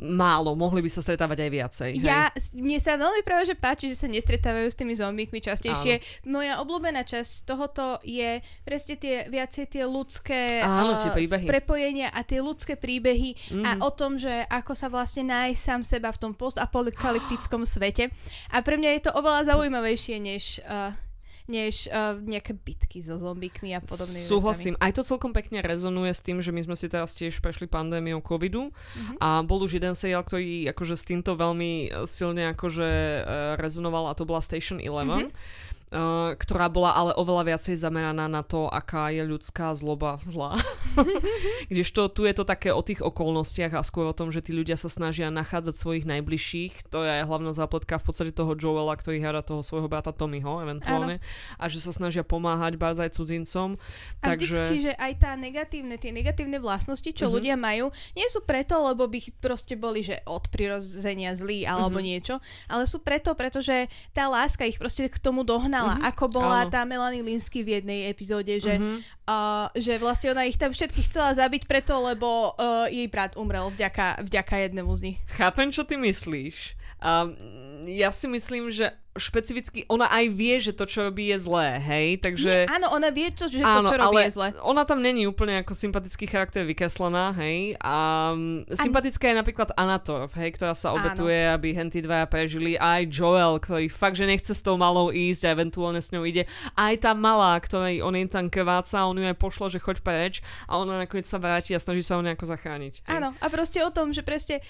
[0.00, 1.90] málo, mohli by sa stretávať aj viacej.
[2.02, 2.50] Ja, hej?
[2.56, 5.94] mne sa veľmi práve že páči, že sa nestretávajú s tými zombíkmi častejšie.
[6.00, 6.32] Áno.
[6.40, 11.46] Moja obľúbená časť tohoto je presne tie viacej tie ľudské Áno, tie príbehy.
[11.46, 13.64] prepojenia a tie ľudské príbehy mm.
[13.64, 13.80] a mhm.
[13.82, 18.10] o tom, že ako sa vlastne nájsť sám seba v tom postapokalyptickom svete.
[18.50, 20.92] A pre mňa je to oveľa zaujímavejšie, než uh,
[21.50, 24.74] než uh, nejaké bitky so zombíkmi a podobnými Súhlasím.
[24.78, 24.84] Vecami.
[24.86, 28.22] Aj to celkom pekne rezonuje s tým, že my sme si teraz tiež prešli pandémiou
[28.22, 29.18] covidu mm-hmm.
[29.18, 33.24] a bol už jeden seriál, ktorý akože s týmto veľmi eh, silne akože uh,
[33.58, 34.90] rezonoval a to bola Station 11.
[35.30, 35.71] Mm-hmm
[36.40, 40.56] ktorá bola ale oveľa viacej zameraná na to, aká je ľudská zloba zlá.
[41.72, 44.80] Kdežto tu je to také o tých okolnostiach a skôr o tom, že tí ľudia
[44.80, 46.88] sa snažia nachádzať svojich najbližších.
[46.88, 50.64] To je aj hlavná zápletka v podstate toho Joela, ktorý hrá toho svojho brata Tommyho
[50.64, 51.20] eventuálne.
[51.20, 51.60] Áno.
[51.60, 53.76] A že sa snažia pomáhať bázať cudzincom.
[54.24, 54.48] A takže...
[54.48, 57.36] vždycky, že aj tá negatívne, tie negatívne vlastnosti, čo uh-huh.
[57.36, 62.08] ľudia majú, nie sú preto, lebo by proste boli, že od prirodzenia zlí alebo uh-huh.
[62.16, 66.10] niečo, ale sú preto, pretože tá láska ich proste k tomu dohná spomínala, mm-hmm.
[66.14, 66.70] ako bola Áno.
[66.70, 68.98] tá Melanie Linsky v jednej epizóde, že, mm-hmm.
[69.26, 73.70] uh, že vlastne ona ich tam všetkých chcela zabiť preto, lebo uh, jej brat umrel
[73.74, 75.18] vďaka, vďaka jednému z nich.
[75.34, 76.78] Chápem, čo ty myslíš.
[77.02, 77.34] Um,
[77.86, 82.08] ja si myslím, že špecificky, ona aj vie, že to, čo robí, je zlé, hej,
[82.24, 82.64] takže...
[82.64, 84.48] Nie, áno, ona vie, čo, že áno, to, čo robí, je zlé.
[84.64, 87.94] ona tam není úplne ako sympatický charakter vykreslená, hej, a
[88.32, 91.60] um, sympatická je napríklad Anator, hej, ktorá sa obetuje, áno.
[91.60, 95.52] aby henty dvaja prežili, aj Joel, ktorý fakt, že nechce s tou malou ísť a
[95.60, 99.36] eventuálne s ňou ide, aj tá malá, ktorej on je tam krváca, on ju aj
[99.36, 103.04] pošlo, že choď preč a ona nakoniec sa vráti a snaží sa ho nejako zachrániť.
[103.04, 103.12] Hej.
[103.12, 104.64] Áno, a proste o tom, že proste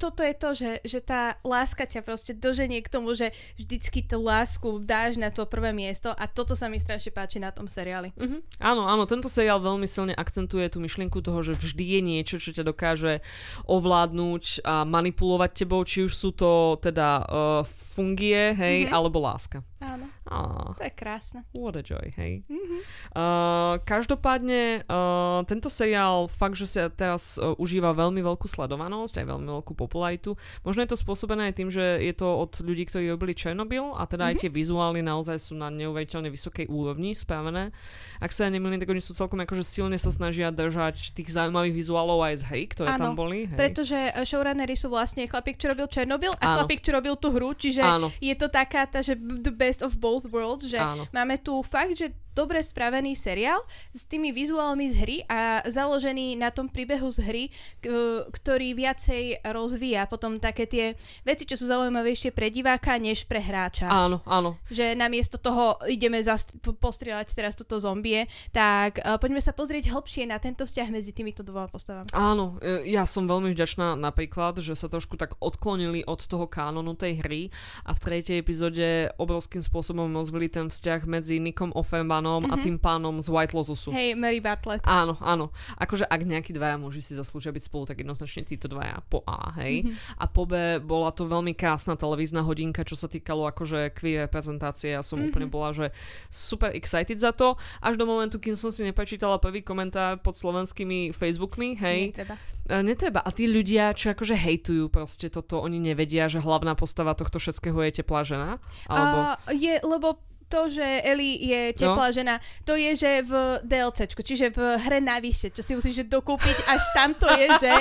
[0.00, 4.24] toto je to, že, že tá láska ťa proste doženie k tomu, že vždycky tú
[4.24, 8.16] lásku dáš na to prvé miesto a toto sa mi strašne páči na tom seriáli.
[8.16, 8.64] Mm-hmm.
[8.64, 12.56] Áno, áno, tento seriál veľmi silne akcentuje tú myšlienku toho, že vždy je niečo, čo
[12.56, 13.20] ťa dokáže
[13.68, 18.94] ovládnuť a manipulovať tebou, či už sú to teda uh, fungie, hej, mm-hmm.
[18.94, 19.62] alebo láska.
[19.78, 20.10] Áno.
[20.24, 21.44] Oh, to je krásne.
[21.52, 22.42] What a joy, hej.
[22.48, 22.80] Mm-hmm.
[23.12, 29.26] Uh, každopádne, uh, tento seriál fakt, že sa teraz uh, užíva veľmi veľkú sledovanosť, aj
[29.30, 30.34] veľmi veľkú popularitu.
[30.66, 34.08] Možno je to spôsobené aj tým, že je to od ľudí, ktorí robili Chernobyl a
[34.08, 34.28] teda mm-hmm.
[34.32, 34.42] aj mhm.
[34.42, 37.70] tie vizuály naozaj sú na neuveriteľne vysokej úrovni spravené.
[38.18, 42.24] Ak sa nemýlim, tak oni sú celkom akože silne sa snažia držať tých zaujímavých vizuálov
[42.24, 43.44] aj z hej, ktoré Áno, tam boli.
[43.44, 43.58] Hej.
[43.60, 47.83] pretože showrunnery sú vlastne chlapík, čo robil Chernobyl a chlapík, čo robil tú hru, čiže
[47.84, 48.08] Áno.
[48.18, 51.04] je to taká tá, že the best of both worlds, že Áno.
[51.12, 53.62] máme tu fakt, že dobre spravený seriál
[53.94, 57.44] s tými vizuálmi z hry a založený na tom príbehu z hry,
[57.78, 60.84] k- ktorý viacej rozvíja potom také tie
[61.22, 63.86] veci, čo sú zaujímavejšie pre diváka, než pre hráča.
[63.86, 64.58] Áno, áno.
[64.66, 70.26] Že namiesto toho ideme zast- postrieľať teraz toto zombie, tak uh, poďme sa pozrieť hlbšie
[70.26, 72.10] na tento vzťah medzi týmito dvoma postavami.
[72.10, 76.98] Áno, e, ja som veľmi vďačná napríklad, že sa trošku tak odklonili od toho kánonu
[76.98, 77.42] tej hry
[77.86, 82.52] a v tretej epizóde obrovským spôsobom rozvili ten vzťah medzi Nikom Offenbanom pánom mm-hmm.
[82.52, 82.64] a mhm.
[82.64, 83.92] tým pánom z White Lotusu.
[83.92, 84.80] Hej, Mary Bartlett.
[84.88, 85.52] Áno, áno.
[85.76, 89.52] Akože ak nejakí dvaja muži si zaslúžia byť spolu, tak jednoznačne títo dvaja po A,
[89.60, 89.84] hej.
[89.84, 90.16] Mm-hmm.
[90.16, 94.96] A po B bola to veľmi krásna televízna hodinka, čo sa týkalo akože queer reprezentácie.
[94.96, 95.28] Ja som mm-hmm.
[95.28, 95.86] úplne bola, že
[96.32, 101.12] super excited za to, až do momentu, kým som si neprečítala prvý komentár pod slovenskými
[101.12, 102.16] Facebookmi, hej.
[102.16, 102.34] Netreba.
[102.64, 103.20] E, netreba.
[103.20, 107.76] A tí ľudia, čo akože hejtujú proste toto, oni nevedia, že hlavná postava tohto všetkého
[107.84, 108.56] je teplá žena?
[108.88, 109.36] Alebo...
[109.36, 110.16] Uh, je, lebo
[110.48, 112.14] to, že Eli je teplá no.
[112.14, 113.32] žena, to je, že v
[113.64, 117.72] DLCčku, čiže v hre navyše, čo si musíš dokúpiť, až tam to je, že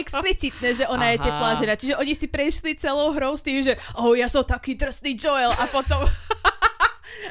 [0.00, 1.14] explicitné, že ona Aha.
[1.14, 1.74] je teplá žena.
[1.74, 5.52] Čiže oni si prešli celou hrou s tým, že oh, ja som taký drsný Joel
[5.52, 6.06] a potom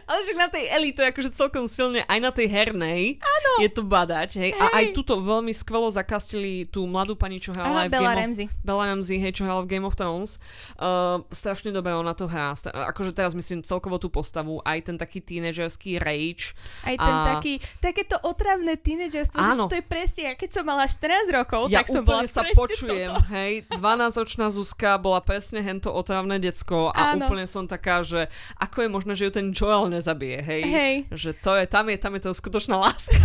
[0.09, 3.51] ale však na tej Eli to je akože celkom silne, aj na tej hernej ano.
[3.61, 4.51] je to badať, hej.
[4.53, 4.61] hej.
[4.61, 8.21] A aj tuto veľmi skvelo zakastili tú mladú pani, čo hrala aj v Bella Game
[8.21, 8.45] Ramsey.
[8.47, 8.65] of...
[8.65, 10.37] Bella Ramsey, hej, čo hrala v Game of Thrones.
[10.77, 12.53] Uh, strašne dobre ona to hrá.
[12.93, 16.53] Akože teraz myslím celkovo tú postavu, aj ten taký tínedžerský rage.
[16.85, 17.37] Aj ten a...
[17.37, 19.65] taký, takéto otravné tínedžerstvo, Áno.
[19.67, 22.43] že to je presne, ja keď som mala 14 rokov, ja tak som bola sa
[22.53, 23.29] počujem, toto.
[23.33, 27.25] hej, 12-ročná Zuzka bola presne hento otravné decko a Áno.
[27.25, 30.63] úplne som taká, že ako je možné, že ju ten Joel nezabije, hej?
[30.67, 30.95] Hej.
[31.07, 33.15] Že to je, tam je, tam je to skutočná láska.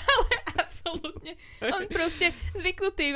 [0.64, 1.19] Absolútne.
[1.60, 3.12] On proste zvyknutý,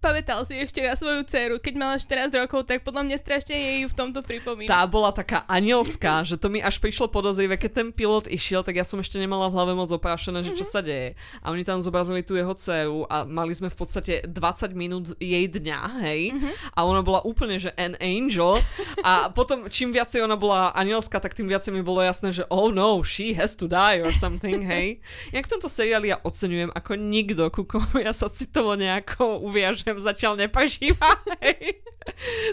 [0.00, 3.78] pamätal si ešte na svoju dceru, keď mala 14 rokov, tak podľa mňa strašne jej
[3.86, 4.66] v tomto pripomína.
[4.66, 8.74] Tá bola taká anielská, že to mi až prišlo podozrivé, keď ten pilot išiel, tak
[8.74, 10.72] ja som ešte nemala v hlave moc oprášené, že čo Mhm.
[10.72, 11.08] sa deje.
[11.42, 15.46] A oni tam zobrazili tú jeho dceru a mali sme v podstate 20 minút jej
[15.46, 16.20] dňa, hej?
[16.34, 16.48] Mhm.
[16.74, 18.58] A ona bola úplne, že an angel.
[19.02, 22.72] A potom, čím viacej ona bola anielská, tak tým viacej mi bolo jasné, že oh
[22.72, 24.98] no, she has to die or something, hej?
[25.30, 30.00] Jak v tomto seriáli ja oceňujem, ako nikto, ku komu ja sa citovo nejako uviažem,
[30.00, 31.80] zatiaľ nepažíva, hej?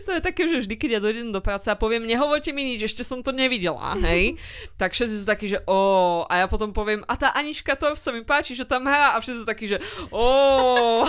[0.04, 2.92] To je také, že vždy, keď ja dojdem do práce a poviem, nehovorte mi nič,
[2.92, 4.36] ešte som to nevidela, hej?
[4.82, 8.12] Tak všetci sú takí, že o, a ja potom poviem, a tá Anička to sa
[8.12, 9.80] mi páči, že tam hrá, a všetci sú takí, že
[10.12, 11.08] o.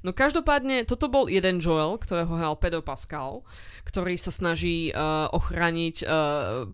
[0.00, 3.44] No každopádne, toto bol jeden Joel, ktorého hral Pedro Pascal,
[3.84, 6.08] ktorý sa snaží uh, ochrániť uh,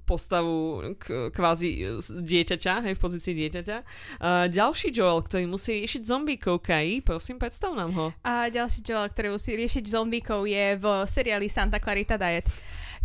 [0.06, 3.76] postavu k, kvázi uh, dieťaťa, hej, v pozícii dieťaťa.
[4.22, 8.06] Uh, ďalší Joel, ktorý musí riešiť zombíkov, Kai, prosím, predstav nám ho.
[8.22, 12.46] A ďalší Joel, ktorý musí riešiť zombíkov, je v seriáli Santa Clarita Diet,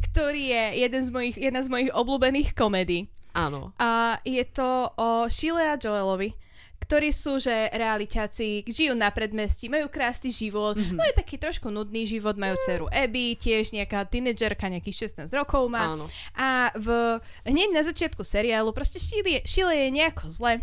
[0.05, 3.09] ktorý je jeden z mojich, jedna z mojich obľúbených komedí.
[3.31, 3.71] Áno.
[3.79, 6.35] A je to o Sheila a Joelovi,
[6.81, 10.81] ktorí sú, že realiťaci, žijú na predmestí, majú krásny život, Mhm.
[10.81, 10.97] mm-hmm.
[10.97, 15.93] majú taký trošku nudný život, majú dceru Abby, tiež nejaká tínedžerka, nejakých 16 rokov má.
[15.93, 16.05] Áno.
[16.33, 16.87] A v,
[17.45, 20.59] hneď na začiatku seriálu proste je, Sheila je nejako zle.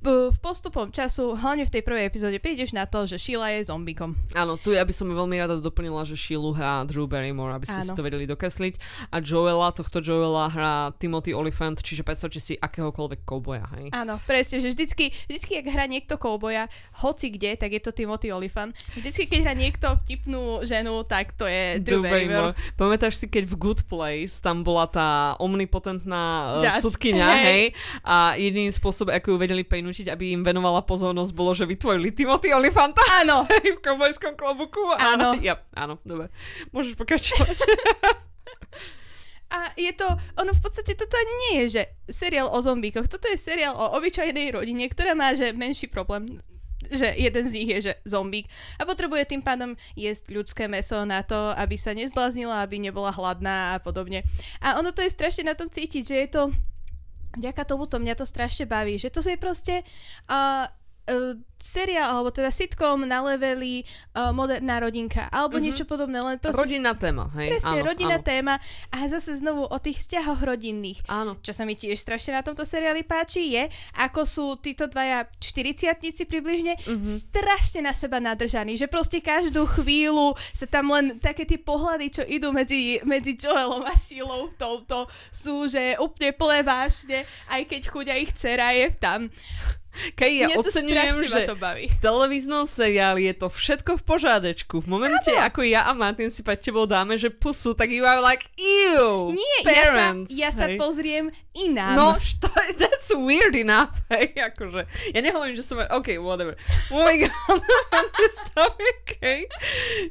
[0.00, 4.14] V, postupom času, hlavne v tej prvej epizóde, prídeš na to, že Sheila je zombíkom.
[4.32, 7.82] Áno, tu ja by som veľmi rada doplnila, že Shilu hrá Drew Barrymore, aby ste
[7.82, 8.78] si to vedeli dokresliť.
[9.10, 13.90] A Joela, tohto Joela hrá Timothy Olyphant, čiže predstavte si akéhokoľvek kouboja, hej?
[13.90, 16.70] Áno, presne, že vždycky, vždycky, ak hrá niekto kouboja,
[17.02, 18.78] hoci kde, tak je to Timothy Olyphant.
[18.94, 22.54] Vždycky, keď hrá niekto vtipnú ženu, tak to je Drew Barrymore.
[22.78, 26.22] Pamätáš si, keď v Good Place tam bola tá omnipotentná
[26.56, 26.82] uh, Judge.
[26.86, 27.44] sudkynia, Hej.
[27.44, 27.62] hej?
[28.06, 32.54] A jediný spôsob, ako ju vedeli prinútiť, aby im venovala pozornosť, bolo, že vytvorili Timothy
[32.54, 33.44] Olyphanta Áno,
[33.76, 34.80] v kovbojskom klobuku.
[34.96, 35.34] Áno.
[35.42, 36.30] Ja, áno, dobre.
[36.70, 37.58] Môžeš pokračovať.
[39.46, 43.06] A je to, ono v podstate toto ani nie je, že seriál o zombíkoch.
[43.06, 46.42] Toto je seriál o obyčajnej rodine, ktorá má, že menší problém
[46.90, 48.46] že jeden z nich je, že zombík
[48.78, 53.74] a potrebuje tým pádom jesť ľudské meso na to, aby sa nezbláznila, aby nebola hladná
[53.74, 54.22] a podobne.
[54.60, 56.42] A ono to je strašne na tom cítiť, že je to
[57.36, 59.84] vďaka tomuto mňa to strašne baví, že to je proste
[60.28, 60.66] uh,
[61.06, 65.62] uh, seriál, alebo teda sitcom na leveli uh, moderná rodinka, alebo Mhm.
[65.62, 67.54] niečo podobné, len proste Rodinná téma, hej?
[67.54, 68.24] Presne, áno, rodinná áno.
[68.24, 68.54] téma
[68.88, 71.00] a zase znovu o tých vzťahoch rodinných.
[71.06, 71.36] Áno.
[71.38, 75.92] Čo sa mi tiež strašne na tomto seriáli páči je, ako sú títo dvaja 40
[76.24, 77.26] približne Mhm.
[77.26, 82.22] strašne na seba nadržaní, že proste každú chvíľu sa tam len také tie pohľady, čo
[82.22, 87.80] idú medzi, medzi Joelom a Shilou v touto sú, že úplne plné vášne, aj keď
[87.86, 89.28] chuďa ich dcera je tam.
[89.96, 91.88] Keď ja Mňa oceňujem, že to baví.
[91.88, 94.80] v televíznom seriáli je to všetko v pořádečku.
[94.80, 95.48] V momente, Áno.
[95.48, 99.32] ako ja a Martin si pred tebou dáme, že pusu, tak you are like, ew,
[99.32, 100.28] Nie, parents.
[100.32, 101.96] ja sa, ja sa pozriem inám.
[101.96, 104.84] No, što, that's weird enough, hej, akože.
[105.16, 105.80] Ja nehovorím, že som...
[105.80, 106.54] OK, whatever.
[106.92, 107.58] Moving on
[108.56, 109.46] okay.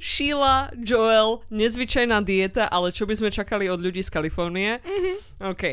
[0.01, 4.79] Sheila, Joel, nezvyčajná dieta, ale čo by sme čakali od ľudí z Kalifornie?
[4.81, 5.11] Mhm.
[5.51, 5.63] OK.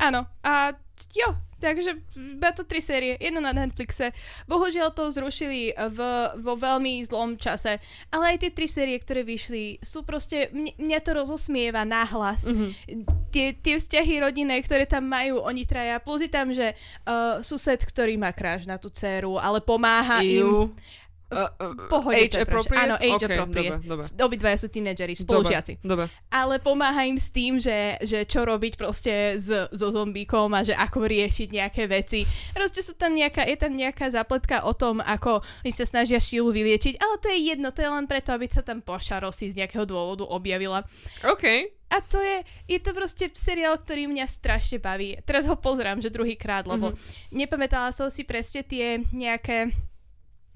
[0.00, 0.72] Áno, a
[1.12, 1.28] jo,
[1.60, 4.16] takže iba to tri série, jedna na Netflixe.
[4.48, 5.98] Bohužiaľ to zrušili v,
[6.40, 10.98] vo veľmi zlom čase, ale aj tie tri série, ktoré vyšli, sú proste, mne, mňa
[11.04, 12.48] to rozosmieva náhlas.
[12.48, 12.66] Mhm.
[13.30, 16.74] Tie, tie vzťahy rodinné, ktoré tam majú oni traja, plus je tam, že
[17.06, 20.74] uh, sused, ktorý má kráž na tú dceru, ale pomáha im.
[21.30, 22.90] Uh, uh, pohode age to appropriate?
[22.90, 23.78] Áno, age okay, appropriate.
[23.86, 24.04] Dobre, dobre.
[24.18, 25.78] Obidvaja sú tínedžeri, spolužiaci.
[25.78, 26.26] Dobre, dobre.
[26.26, 30.74] ale pomáha im s tým, že, že čo robiť proste s, so zombíkom a že
[30.74, 32.26] ako riešiť nejaké veci.
[32.50, 36.50] Proste sú tam nejaká, je tam nejaká zapletka o tom, ako oni sa snažia Shilu
[36.50, 39.86] vyliečiť, ale to je jedno, to je len preto, aby sa tam Pošarosi z nejakého
[39.86, 40.82] dôvodu objavila.
[41.22, 41.78] OK.
[41.90, 45.18] A to je, je to proste seriál, ktorý mňa strašne baví.
[45.26, 47.34] Teraz ho pozerám, že druhýkrát, lebo mm-hmm.
[47.34, 49.74] nepamätala som si presne tie nejaké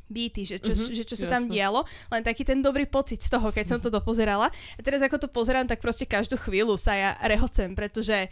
[0.06, 3.28] býty, že čo, Mhm, že čo sa tam dialo, len taký ten dobrý pocit z
[3.28, 4.48] toho, keď som to dopozerala.
[4.48, 8.28] A teraz ako to pozerám, tak proste každú chvíľu sa ja rehocem, pretože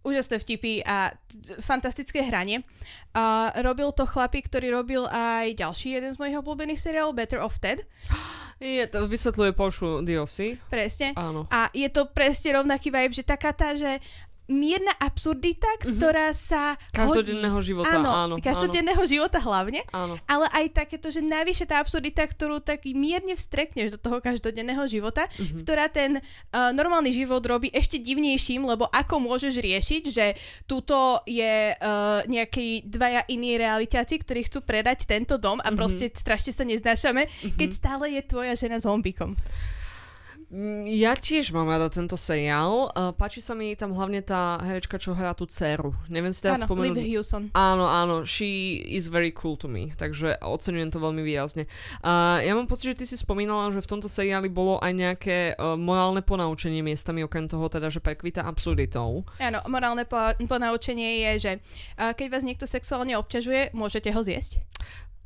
[0.00, 2.62] úžasné vtipy a t- fantastické hranie.
[3.10, 7.58] A robil to chlapík, ktorý robil aj ďalší jeden z mojich obľúbených seriálov, Better of
[7.58, 7.82] Ted.
[8.56, 10.62] Je, to vysvetľuje Porsche DLC.
[10.70, 11.10] Presne.
[11.12, 11.50] Áno.
[11.50, 13.98] A je to presne rovnaký vibe, že taká tá, že
[14.46, 17.66] mierna absurdita, ktorá sa Každodenného hodí.
[17.68, 18.34] života, áno, áno.
[18.38, 20.16] každodenného života hlavne, Áno.
[20.24, 25.26] ale aj takéto, že najvyššia tá absurdita, ktorú tak mierne vstrekneš do toho každodenného života,
[25.32, 25.58] Mhm.
[25.60, 30.26] ktorá ten uh, normálny život robí ešte divnejším, lebo ako môžeš riešiť, že
[30.64, 31.78] tuto je uh,
[32.24, 35.76] nejakí dvaja iní realitáci, ktorí chcú predať tento dom a Mhm.
[35.76, 39.34] proste strašne sa neznášame, keď stále je tvoja žena zombikom.
[40.46, 42.94] Mm, Ja tiež mám rada tento seriál.
[42.94, 45.90] Uh, páči sa mi tam hlavne tá herečka, čo hrá tú dceru.
[46.06, 47.02] Neviem si teraz Áno, Liv spomenúť.
[47.02, 47.42] Hewson.
[47.50, 51.66] Áno, áno, she is very cool to me, takže oceňujem to veľmi výrazne.
[51.98, 55.38] Uh, ja mám pocit, že ty si spomínala, že v tomto seriáli bolo aj nejaké
[55.54, 59.26] uh, morálne ponaučenie miestami, okrem toho teda, že prekvita absurditou.
[59.36, 61.52] Áno, morálne po- ponaučenie je, že
[61.98, 64.62] uh, keď vás niekto sexuálne obťažuje, môžete ho zjesť.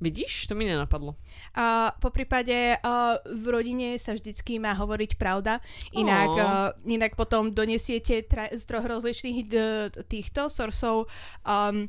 [0.01, 0.49] Vidíš?
[0.49, 1.13] To mi nenapadlo.
[1.53, 5.61] A po prípade uh, v rodine sa vždycky má hovoriť pravda,
[5.93, 6.37] inak, Ó.
[6.41, 6.49] uh,
[6.89, 11.05] inak potom donesiete tra- z troch rozličných d- týchto sorsov
[11.45, 11.85] um,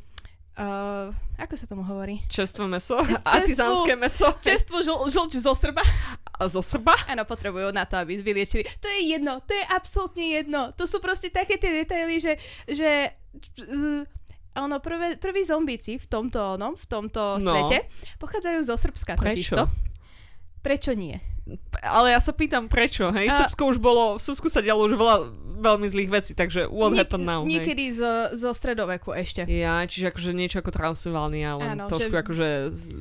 [0.59, 1.07] uh,
[1.39, 2.21] ako sa tomu hovorí?
[2.27, 2.99] Čerstvé meso?
[3.07, 4.27] Čerstvu- Artizánske meso?
[4.43, 5.81] Čerstvú žl- žlč zo Srba.
[6.35, 7.07] A zo Srba?
[7.07, 8.67] Áno, potrebujú na to, aby vyliečili.
[8.83, 10.75] To je jedno, to je absolútne jedno.
[10.75, 12.33] To sú proste také tie detaily, že,
[12.67, 13.15] že
[13.63, 14.03] uh,
[14.53, 17.51] ono, prvé, prví zombíci v tomto, no, v tomto No.
[17.55, 17.87] svete
[18.17, 19.15] pochádzajú zo Srbska.
[19.15, 19.55] Prečo?
[19.55, 19.63] totižto.
[20.61, 21.17] Prečo nie?
[21.81, 23.25] Ale ja sa pýtam prečo, hej?
[23.25, 25.15] A- Srbsko už bolo, v Srbsku sa dialo už veľa
[25.57, 27.57] veľmi zlých vecí, takže what Niek- happened now, hej?
[27.57, 29.45] Niekedy zo, zo stredoveku ešte.
[29.45, 32.47] Ja, čiže akože niečo ako Transylvánia, len Áno, trošku že akože.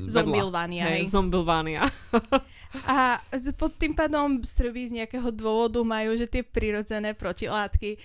[0.09, 1.05] Zombilvánia, hej.
[1.05, 1.93] Zombilvánia.
[2.87, 3.19] A
[3.53, 7.99] pod tým pádom Srby z nejakého dôvodu majú, že tie prirodzené protilátky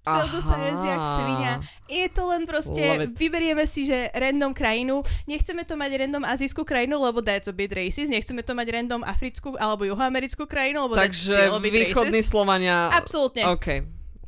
[0.00, 1.52] Pseudoscience jak svinia.
[1.88, 3.12] Je to len Love proste, it.
[3.12, 7.68] vyberieme si, že random krajinu, nechceme to mať random azijskú krajinu, lebo that's a bit
[7.68, 11.72] racist, nechceme to mať random africkú alebo juhoamerickú krajinu, lebo that's Takže still a bit
[11.72, 12.32] východní racist.
[12.32, 12.76] Slovania...
[12.96, 13.44] Absolútne.
[13.44, 13.66] OK.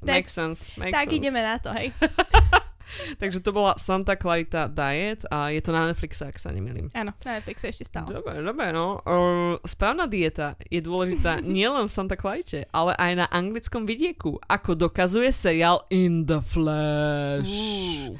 [0.02, 0.60] Makes sense.
[0.76, 1.16] Makes Tak sense.
[1.16, 1.94] ideme na to, hej.
[3.22, 6.92] Takže to bola Santa Clarita Diet a je to na Netflixe, ak sa nemýlim.
[6.92, 8.08] Áno, na Netflixe ešte stále.
[8.10, 9.00] Dobre, dobre, no.
[9.04, 14.76] Uh, správna dieta je dôležitá nielen v Santa Clarite, ale aj na anglickom vidieku, ako
[14.76, 17.48] dokazuje seriál In the Flash.
[17.48, 18.18] Uú.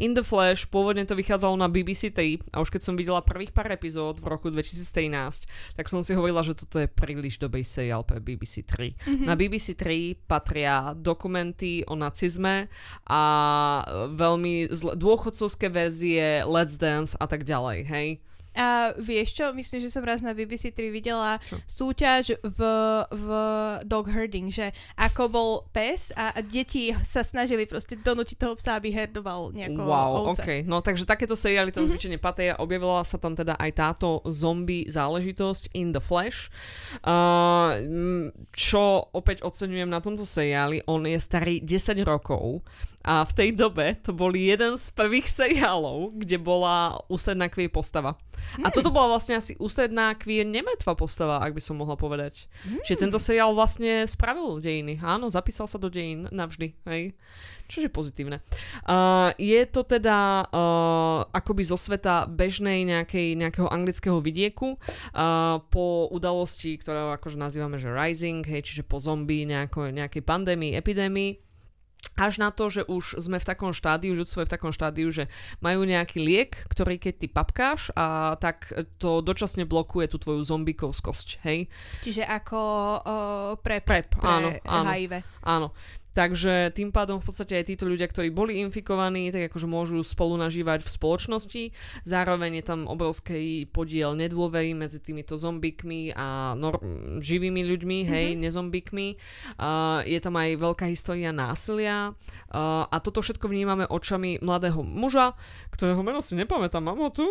[0.00, 3.52] In the Flash, pôvodne to vychádzalo na BBC 3 a už keď som videla prvých
[3.52, 5.44] pár epizód v roku 2013,
[5.76, 8.96] tak som si hovorila, že toto je príliš dobrý seriál pre BBC 3.
[8.96, 9.26] Mm-hmm.
[9.28, 12.72] Na BBC 3 patria dokumenty o nacizme
[13.04, 13.20] a
[14.12, 18.08] veľmi zle, dôchodcovské verzie Let's Dance a tak ďalej, hej?
[18.52, 21.56] A vieš čo, myslím, že som raz na BBC 3 videla Čo?
[21.64, 22.60] súťaž v,
[23.08, 23.26] v
[23.88, 28.92] dog herding, že ako bol pes a, deti sa snažili proste donútiť toho psa, aby
[28.92, 30.44] herdoval nejako Wow, ovce.
[30.44, 30.48] ok.
[30.68, 31.96] No takže takéto seriály tam Mhm.
[31.96, 32.20] mm-hmm.
[32.20, 32.60] zvyčajne.
[32.60, 36.52] Objavila sa tam teda aj táto zombie záležitosť In the Flash.
[37.00, 37.80] Uh,
[38.52, 42.60] čo opäť oceňujem na tomto seriáli, on je starý 10 rokov
[43.02, 48.14] a v tej dobe to bol jeden z prvých seriálov, kde bola ústredná queer postava.
[48.58, 48.74] A Hmm.
[48.74, 52.50] toto bola vlastne asi ústredná queer nemetva postava, ak by som mohla povedať.
[52.66, 52.82] Hmm.
[52.82, 54.98] Čiže tento seriál vlastne spravil dejiny.
[54.98, 56.74] Áno, zapísal sa do dejín navždy.
[56.84, 57.14] Hej.
[57.70, 58.36] Čože je pozitívne.
[58.84, 66.10] Uh, je to teda uh, akoby zo sveta bežnej nejakej, nejakého anglického vidieku uh, po
[66.12, 71.51] udalosti, ktorá akože nazývame, že rising, hej, čiže po zombie, nejako, nejakej pandémii, epidémii
[72.18, 75.32] až na to, že už sme v takom štádiu, ľudstvo je v takom štádiu, že
[75.64, 78.68] majú nejaký liek, ktorý keď ty papkáš, a tak
[79.00, 81.72] to dočasne blokuje tú tvoju zombikovskosť, hej?
[82.04, 83.14] Čiže ako o,
[83.58, 84.88] pre, Prep, pre áno, áno.
[84.92, 85.12] HIV.
[85.46, 85.68] Áno.
[86.12, 90.36] Takže tým pádom v podstate aj títo ľudia, ktorí boli infikovaní, tak akože môžu spolu
[90.36, 91.62] nažívať v spoločnosti.
[92.04, 96.84] Zároveň je tam obrovský podiel nedôvery medzi týmito zombikmi a nor-
[97.24, 98.44] živými ľuďmi, hej, mm-hmm.
[98.44, 99.08] nezombikmi.
[99.56, 105.32] Uh, je tam aj veľká história násilia uh, a toto všetko vnímame očami mladého muža,
[105.72, 106.84] ktorého meno si nepamätám.
[106.84, 107.26] Mám ho tu?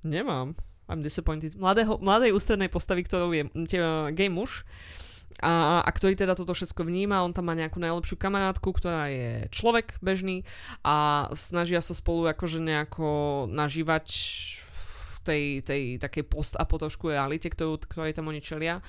[0.00, 0.56] Nemám.
[0.88, 1.54] I'm disappointed.
[1.54, 4.64] Mladého, mladej ústrednej postavy, ktorou je uh, gay muž
[5.40, 9.48] a, a ktorý teda toto všetko vníma, on tam má nejakú najlepšiu kamarátku, ktorá je
[9.48, 10.44] človek bežný
[10.84, 14.06] a snažia sa spolu akože nejako nažívať
[14.82, 18.82] v tej, tej takej post-apo trošku realite, ktorú, ktorej tam oni čelia.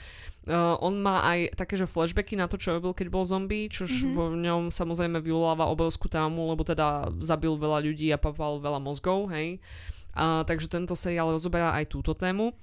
[0.49, 3.85] Uh, on má aj také, že flashbacky na to, čo robil, keď bol zombie, Mhm.
[3.85, 4.17] mm-hmm.
[4.17, 9.29] v ňom samozrejme vyvoláva obrovskú traumu, lebo teda zabil veľa ľudí a papal veľa mozgov,
[9.29, 9.61] hej.
[10.13, 12.53] Uh, takže tento seriál rozoberá aj túto tému.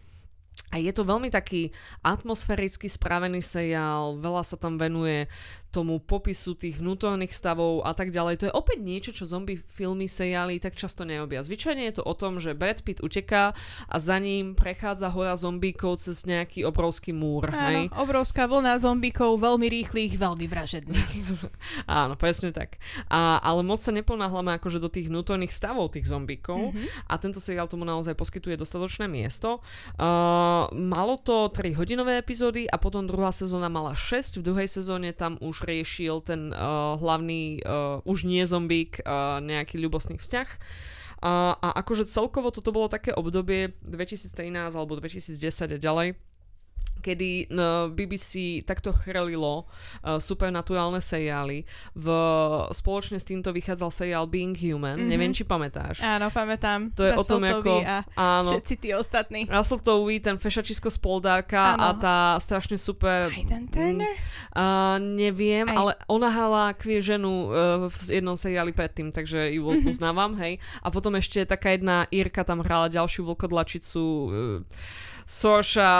[0.70, 1.74] A je to veľmi taký
[2.06, 5.26] atmosféricky spravený seriál, veľa sa tam venuje
[5.70, 8.42] tomu popisu tých vnútorných stavov a tak ďalej.
[8.42, 11.46] To je opäť niečo, čo zombie filmy, seriály tak často neobia.
[11.46, 13.54] Zvyčajne je to o tom, že Brad Pitt uteká
[13.86, 17.46] a za ním prechádza hora zombíkov cez nejaký obrovský múr.
[17.54, 17.94] Áno, hej?
[17.94, 21.12] obrovská vlna zombíkov, veľmi rýchlych, veľmi vražedných.
[21.86, 22.82] Áno, presne tak.
[23.06, 27.06] A, ale moc sa neponáhľame akože do tých vnútorných stavov tých zombíkov mm-hmm.
[27.06, 29.62] a tento seriál tomu naozaj poskytuje dostatočné miesto.
[29.94, 34.42] Uh, malo to 3 hodinové epizódy a potom druhá sezóna mala 6.
[34.42, 39.80] V druhej sezóne tam už riešil ten uh, hlavný, uh, už nie zombík, uh, nejaký
[39.80, 40.48] ľubostný vzťah.
[41.20, 46.16] Uh, a akože celkovo toto bolo také obdobie 2013 alebo 2010 a ďalej,
[47.00, 51.64] kedy no, BBC takto chrlilo uh, supernaturálne seriály.
[51.96, 52.06] V,
[52.76, 55.00] spoločne s týmto vychádzal seriál Being Human.
[55.00, 55.10] Mm-hmm.
[55.10, 56.04] Neviem, či pamätáš.
[56.04, 56.92] Áno, pamätám.
[56.94, 57.72] To je Russell o tom, ako...
[57.82, 58.52] A áno.
[58.54, 59.48] Všetci tí ostatní.
[59.48, 61.82] Russell Tovey, ten fešačisko z Poldáka áno.
[61.82, 63.32] a tá strašne super...
[63.32, 64.14] Aidan Turner?
[64.52, 65.76] Uh, neviem, Aj.
[65.76, 69.88] ale ona hala kvie ženu uh, v jednom seriáli predtým, takže ju mm-hmm.
[69.88, 70.60] uznávam, hej.
[70.84, 74.04] A potom ešte taká jedna Irka tam hrala ďalšiu vlkodlačicu...
[74.28, 75.90] Uh, Sorša,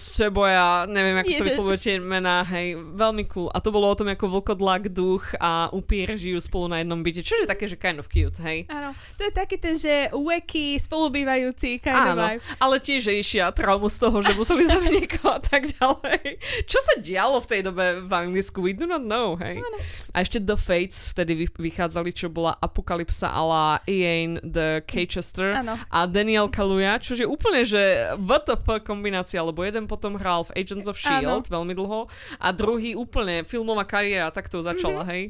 [0.00, 3.52] Seboja, neviem, ako sa vyslovuje tie mená, hej, veľmi cool.
[3.52, 7.20] A to bolo o tom, ako vlkodlak, duch a upír žijú spolu na jednom byte,
[7.20, 8.64] čo je také, že kind of cute, hej.
[8.72, 12.40] Áno, to je taký ten, že wacky, spolubývajúci kind Áno, of vibe.
[12.64, 16.40] ale tiež išia traumu z toho, že museli zabiť niekoho a tak ďalej.
[16.64, 18.64] Čo sa dialo v tej dobe v Anglicku?
[18.64, 19.60] We do not know, hej.
[19.60, 19.78] Áno.
[20.16, 25.52] A ešte The Fates vtedy vychádzali, čo bola Apokalypsa ala Ian the Kachester
[25.92, 30.46] a Daniel Kaluja, čo je úplne, že what the fuck kombinácia, lebo jeden potom hral
[30.48, 31.48] v Agents of S.H.I.E.L.D.
[31.48, 31.54] Áno.
[31.60, 32.00] veľmi dlho
[32.38, 35.12] a druhý úplne filmová kariéra takto začala, mm-hmm.
[35.12, 35.22] hej.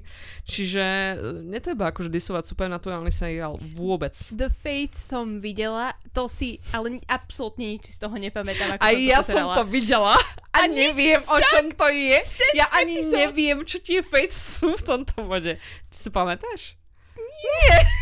[0.49, 4.14] Čiže e, netreba akože disovať supernaturálny seriál vôbec.
[4.32, 8.78] The Fate som videla, to si, ale absolútne nič z toho nepamätám.
[8.78, 10.16] Ako a ja to som to videla
[10.53, 12.18] a, a neviem, o čom to je.
[12.57, 13.14] Ja ani epizód.
[13.14, 15.61] neviem, čo tie Fates sú v tomto bode.
[15.90, 16.78] Ty si pamätáš?
[17.18, 17.76] Nie.
[17.82, 17.97] Z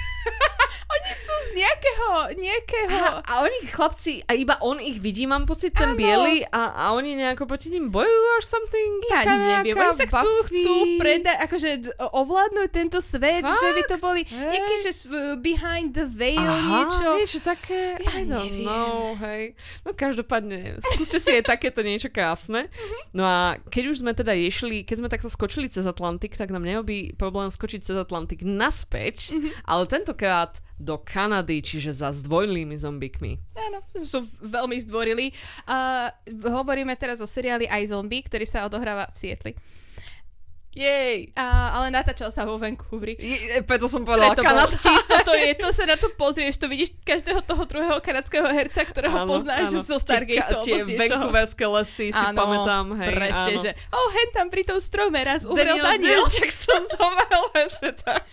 [1.55, 2.09] nejakého,
[2.41, 2.99] nejakého...
[2.99, 5.99] A, a oni chlapci, a iba on ich vidí, mám pocit, ten ano.
[5.99, 8.93] biely a, a oni nejako proti ním bojujú or something?
[9.07, 11.69] Ja neviem, oni sa chcú, chcú predať, akože
[12.01, 13.61] ovládnuť tento svet, Fakt?
[13.61, 14.57] že by to boli hey.
[14.57, 14.91] nejaký, že
[15.39, 17.09] behind the veil Aha, niečo.
[17.21, 18.67] niečo také, ja I don't neviem.
[18.67, 19.55] know, hej.
[19.85, 22.69] No každopádne, skúste si aj takéto niečo krásne.
[22.73, 22.97] Mhm.
[23.13, 23.39] No a
[23.69, 27.53] keď už sme teda ješli, keď sme takto skočili cez Atlantik, tak nám neobí problém
[27.53, 29.53] skočiť cez Atlantik naspäť, mm-hmm.
[29.67, 33.41] ale tentokrát do Kanady, čiže za zdvojlými zombikmi.
[33.57, 35.33] Áno, sú veľmi zdvorili.
[35.65, 36.13] Uh,
[36.47, 39.53] hovoríme teraz o seriáli aj zombie, ktorý sa odohráva v Sietli.
[40.77, 41.33] Jej.
[41.33, 43.17] A, ale natáčal sa vo Vancouveri.
[43.17, 44.77] Je, preto som povedala preto Kanada.
[44.77, 48.85] Čisto to je, to sa na to pozrieš, to vidíš každého toho druhého kanadského herca,
[48.85, 49.89] ktorého áno, poznáš áno.
[49.89, 50.53] zo Stargate.
[50.69, 52.93] Tie, tie Vancouverské lesy si áno, pamätám.
[52.93, 53.65] Hej, presne, áno.
[53.65, 55.89] že oh, hen tam pri tom strome raz umrel Daniel.
[55.97, 58.29] Daniel Jackson zomrel, presne tak.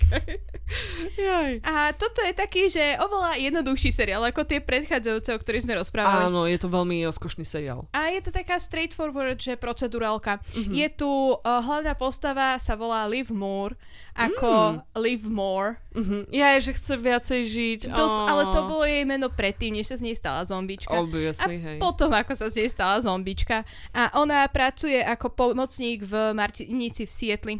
[1.14, 1.60] Jaj.
[1.62, 6.32] A toto je taký, že oveľa jednoduchší seriál ako tie predchádzajúce, o ktorých sme rozprávali.
[6.32, 7.86] Áno, je to veľmi rozkošný seriál.
[7.92, 10.40] A je to taká straightforward, že procedurálka.
[10.56, 10.74] Mm-hmm.
[10.74, 13.76] Je tu uh, hlavná postava sa volá Liv Moore,
[14.16, 14.78] ako mm.
[15.04, 15.82] Liv More.
[15.94, 16.22] Mm-hmm.
[16.32, 17.80] Ja je, že chce viacej žiť.
[17.94, 18.30] To, oh.
[18.30, 20.94] Ale to bolo jej meno predtým, než sa z nej stala zombička.
[20.94, 21.78] Obviously, a hej.
[21.82, 23.68] potom, ako sa z nej stala zombička.
[23.94, 27.56] A ona pracuje ako pomocník v Martinici v Sietli.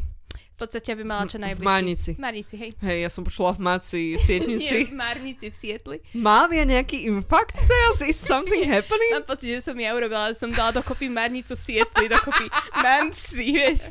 [0.54, 1.66] V podstate, aby mala čo najbližšie.
[1.66, 2.10] V Marnici.
[2.14, 2.70] V Marnici, hej.
[2.78, 4.86] Hej, ja som počula v Máci, Sietnici.
[4.86, 5.98] Nie, v Marnici, v Sietli.
[6.14, 7.98] Mám ja nejaký impact teraz?
[8.06, 9.18] Is something happening?
[9.18, 12.46] Mám pocit, že som ja urobila, som dala dokopy Marnicu v Sietli, dokopy
[12.86, 13.90] Mansi, vieš.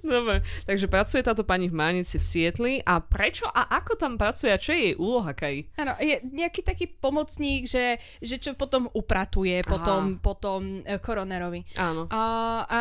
[0.00, 4.48] Dobre, takže pracuje táto pani v Marnici v Sietli a prečo a ako tam pracuje
[4.48, 5.76] a čo je jej úloha, Kaj?
[5.76, 11.68] Áno, je nejaký taký pomocník, že, že čo potom upratuje, potom, potom e, koronerovi.
[11.76, 12.08] Áno.
[12.08, 12.22] A,
[12.64, 12.78] a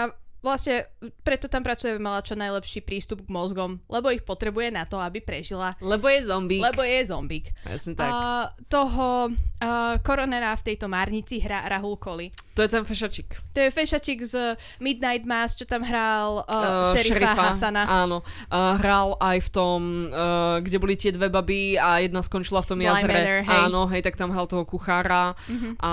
[0.48, 0.88] vlastne
[1.22, 5.20] preto tam pracuje, mala čo najlepší prístup k mozgom, lebo ich potrebuje na to, aby
[5.20, 5.76] prežila.
[5.84, 6.64] Lebo je zombík.
[6.64, 7.52] Lebo je zombík.
[7.68, 8.08] Jasne tak.
[8.08, 12.32] Uh, toho uh, koronera v tejto márnici hrá Rahul Koli.
[12.58, 13.38] To je ten fešačik.
[13.54, 17.86] To je fešačik z Midnight Mass, čo tam hral uh, uh, šerifa, Hasana.
[17.86, 18.26] Áno.
[18.50, 19.80] Uh, hral aj v tom,
[20.10, 23.14] uh, kde boli tie dve baby a jedna skončila v tom Blind jazere.
[23.14, 23.60] Manor, hej.
[23.70, 25.38] Áno, hej, tak tam hral toho kuchára.
[25.46, 25.78] Uh-huh.
[25.86, 25.92] A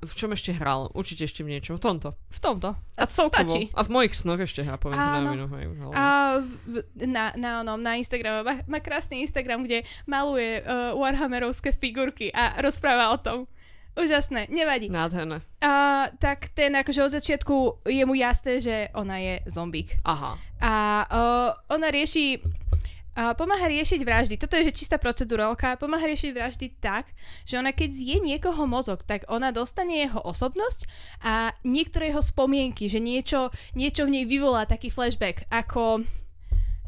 [0.00, 0.88] v čom ešte hral?
[0.96, 1.76] Určite ešte v niečom.
[1.76, 2.16] V tomto.
[2.32, 2.72] V tomto.
[2.96, 3.52] A, celkovo.
[3.52, 3.68] Stačí.
[3.76, 5.36] A v mojich snoch ešte hrá, poviem Áno.
[5.36, 6.04] na hej, A
[6.40, 12.32] v, na, na, onom, na Instagrame, má, má krásny Instagram, kde maluje uh, Warhammerovské figurky
[12.32, 13.38] a rozpráva o tom.
[13.98, 14.86] Úžasné, nevadí.
[14.86, 15.42] Nádherné.
[15.58, 19.98] A, tak ten akože od začiatku je mu jasné, že ona je zombík.
[20.06, 20.38] Aha.
[20.62, 20.72] A
[21.10, 22.38] uh, ona rieši
[23.18, 24.38] Uh, pomáha riešiť vraždy.
[24.38, 25.74] Toto je že čistá procedurálka.
[25.74, 27.10] Pomáha riešiť vraždy tak,
[27.50, 30.86] že ona keď zje niekoho mozog, tak ona dostane jeho osobnosť
[31.26, 36.06] a niektoré jeho spomienky, že niečo, niečo v nej vyvolá taký flashback, ako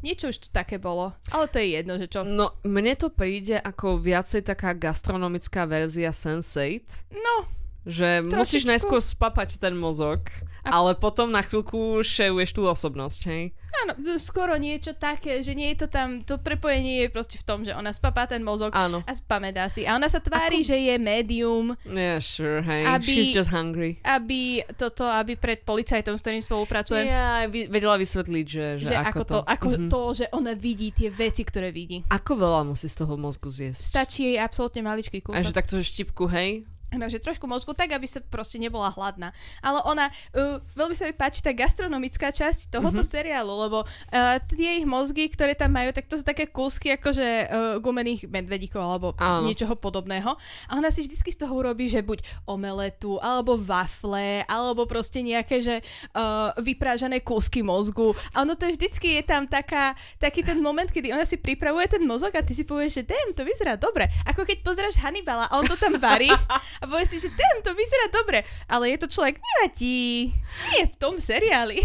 [0.00, 2.24] Niečo už to také bolo, ale to je jedno, že čo.
[2.24, 7.12] No, mne to príde ako viacej taká gastronomická verzia Sense8.
[7.12, 7.36] No,
[7.84, 8.36] že Trošičku.
[8.36, 10.24] musíš najskôr spapať ten mozog,
[10.64, 10.72] a...
[10.72, 13.52] ale potom na chvíľku šejuješ tú osobnosť, hej?
[13.70, 17.62] Áno, skoro niečo také, že nie je to tam, to prepojenie je proste v tom,
[17.62, 19.06] že ona spapá ten mozog Áno.
[19.06, 19.86] a spamätá si.
[19.86, 20.68] A ona sa tvári, Ako...
[20.74, 21.78] že je médium.
[21.86, 22.82] Yeah, sure, hey.
[22.84, 24.02] Aby, She's just hungry.
[24.02, 27.06] Aby toto, aby pred policajtom, s ktorým spolupracuje.
[27.06, 29.38] Yeah, vedela vysvetliť, že, že, že ako, ako to.
[29.46, 29.90] Ako mm-hmm.
[29.90, 32.02] to, že ona vidí tie veci, ktoré vidí.
[32.10, 33.80] Ako veľa musí z toho mozgu zjesť?
[33.80, 35.38] Stačí jej absolútne maličký kúsok.
[35.38, 36.66] A že takto, že štipku, hej?
[36.90, 39.30] Že trošku mozgu, tak aby sa proste nebola hladná.
[39.62, 43.14] Ale ona, uh, veľmi sa mi páči tá gastronomická časť tohoto mm-hmm.
[43.14, 47.28] seriálu, lebo uh, tie ich mozgy, ktoré tam majú, tak to sú také kúsky akože
[47.28, 49.46] uh, gumených medvedíkov alebo Áno.
[49.46, 50.34] niečoho podobného.
[50.66, 55.62] A ona si vždy z toho urobí, že buď omeletu, alebo wafle, alebo proste nejaké,
[55.62, 55.76] že
[56.16, 58.16] uh, vyprážané kúsky mozgu.
[58.34, 62.02] A ono to vždycky je tam taká, taký ten moment, kedy ona si pripravuje ten
[62.02, 64.08] mozog a ty si povieš, že damn, to vyzerá dobre.
[64.26, 66.30] Ako keď pozráš Hannibala a on to tam varí
[66.80, 70.32] a povieš si, že ten to vyzerá dobre, ale je to človek, nevadí,
[70.72, 71.84] nie v tom seriáli.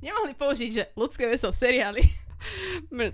[0.00, 2.02] Nemohli použiť, že ľudské meso v seriáli.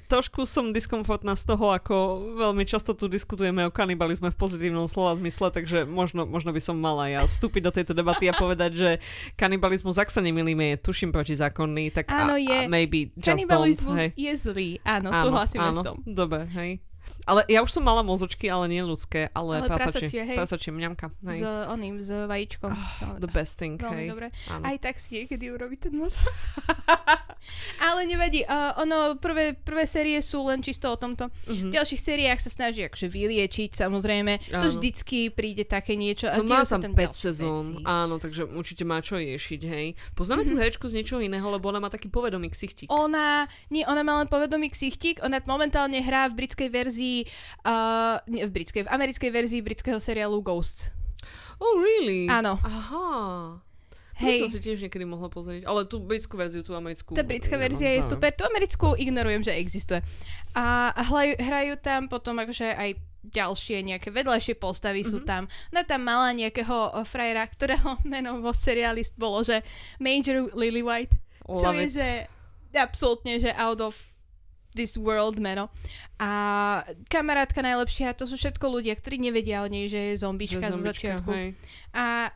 [0.07, 1.95] Trošku som diskomfortná z toho, ako
[2.39, 6.79] veľmi často tu diskutujeme o kanibalizme v pozitívnom slova zmysle, takže možno, možno by som
[6.79, 8.91] mala ja vstúpiť do tejto debaty a povedať, že
[9.35, 12.55] kanibalizmus, ak sa nemýlime, je tuším protizákonný, tak áno, je.
[12.55, 14.11] A, a maybe just Kanibalizmus don't, hej.
[14.14, 15.97] je zlý, áno, áno súhlasíme áno, v tom.
[16.07, 16.79] Dobre, hej.
[17.27, 20.07] Ale ja už som mala mozočky, ale nie ľudské, ale, ale prasačie.
[20.07, 21.07] Prasačie, prasačie mňamka.
[21.27, 21.43] Hej.
[21.43, 22.70] S oným, s vajíčkom.
[22.70, 24.09] Oh, the best thing, Veľmi hej.
[24.14, 24.27] dobre.
[24.47, 24.62] Áno.
[24.62, 26.22] Aj tak si niekedy urobí ten mozog.
[27.91, 28.47] ale nevadí.
[28.47, 31.27] Uh, ono, prvé, prvé série sú len čisto o tomto.
[31.51, 31.66] Uh-huh.
[31.66, 34.55] V ďalších sériách sa snaží akože vyliečiť, samozrejme.
[34.55, 34.62] Áno.
[34.62, 36.31] To vždycky príde také niečo.
[36.31, 39.99] A no má tam 5 sezón, áno, takže určite má čo riešiť, hej.
[40.14, 40.51] Poznáme uh-huh.
[40.51, 40.61] tú mhm.
[40.62, 42.87] herečku z niečoho iného, lebo ona má taký povedomý ksichtík.
[42.87, 48.22] Ona, nie, ona má len povedomý ksichtík, ona momentálne hrá v britskej verzii uh, Uh,
[48.30, 50.88] nie, v britskej, v americkej verzii britského seriálu Ghosts.
[51.58, 52.30] Oh, really?
[52.30, 52.56] Áno.
[52.62, 53.58] Aha.
[54.16, 54.40] Hej.
[54.40, 55.68] To som si tiež niekedy mohla pozrieť.
[55.68, 57.12] Ale tú britskú verziu, tú americkú...
[57.12, 58.32] Tá britská verzia je super.
[58.32, 60.00] Tú americkú ignorujem, že existuje.
[60.56, 62.96] A hrajú, hrajú tam potom akože aj
[63.28, 65.12] ďalšie nejaké vedľajšie postavy mm-hmm.
[65.12, 65.28] sú mhm.
[65.28, 65.42] tam.
[65.76, 69.60] Ona tam mala nejakého frajera, ktorého meno vo seriáli bolo, že
[70.00, 71.14] Major Lily White.
[71.44, 71.76] Love čo it.
[71.76, 72.08] je, že
[72.76, 73.94] absolútne, že out of
[74.77, 75.72] this world meno.
[76.20, 80.81] A kamarátka najlepšia, to sú všetko ľudia, ktorí nevedia o nej, že je zombička, zo
[80.85, 81.31] začiatku.
[81.33, 81.57] Hej.
[81.97, 82.31] A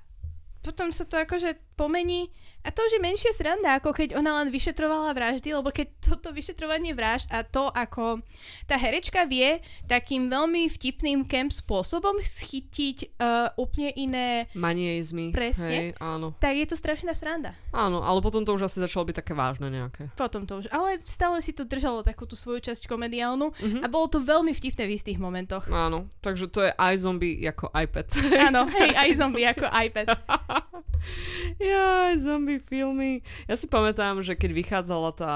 [0.64, 4.52] potom sa to akože pomení a to už je menšia sranda, ako keď ona len
[4.52, 8.20] vyšetrovala vraždy, lebo keď toto vyšetrovanie vražd a to, ako
[8.68, 15.32] tá herečka vie takým veľmi vtipným camp spôsobom schytiť uh, úplne iné manieizmy.
[15.32, 15.72] Presne.
[15.72, 16.36] Hej, áno.
[16.36, 17.56] Tak je to strašná sranda.
[17.72, 20.12] Áno, ale potom to už asi začalo byť také vážne nejaké.
[20.20, 23.80] Potom to už, ale stále si to držalo takú tú svoju časť komediálnu uh-huh.
[23.80, 25.64] a bolo to veľmi vtipné v istých momentoch.
[25.72, 28.06] Áno, takže to je aj zombie ako iPad.
[28.52, 30.06] Áno, hej, aj zombie ako iPad.
[31.56, 33.12] ja, zombie zombie filmy.
[33.46, 35.34] Ja si pamätám, že keď vychádzala tá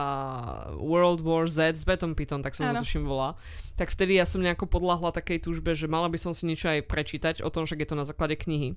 [0.75, 3.39] World War Z s Betom Piton, tak sa to tuším volá,
[3.79, 6.91] tak vtedy ja som nejako podľahla takej túžbe, že mala by som si niečo aj
[6.91, 8.75] prečítať o tom, že je to na základe knihy.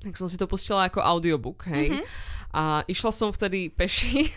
[0.00, 1.88] Tak som si to pustila ako audiobook, hej.
[1.92, 2.04] Mm-hmm.
[2.52, 4.28] A išla som vtedy peši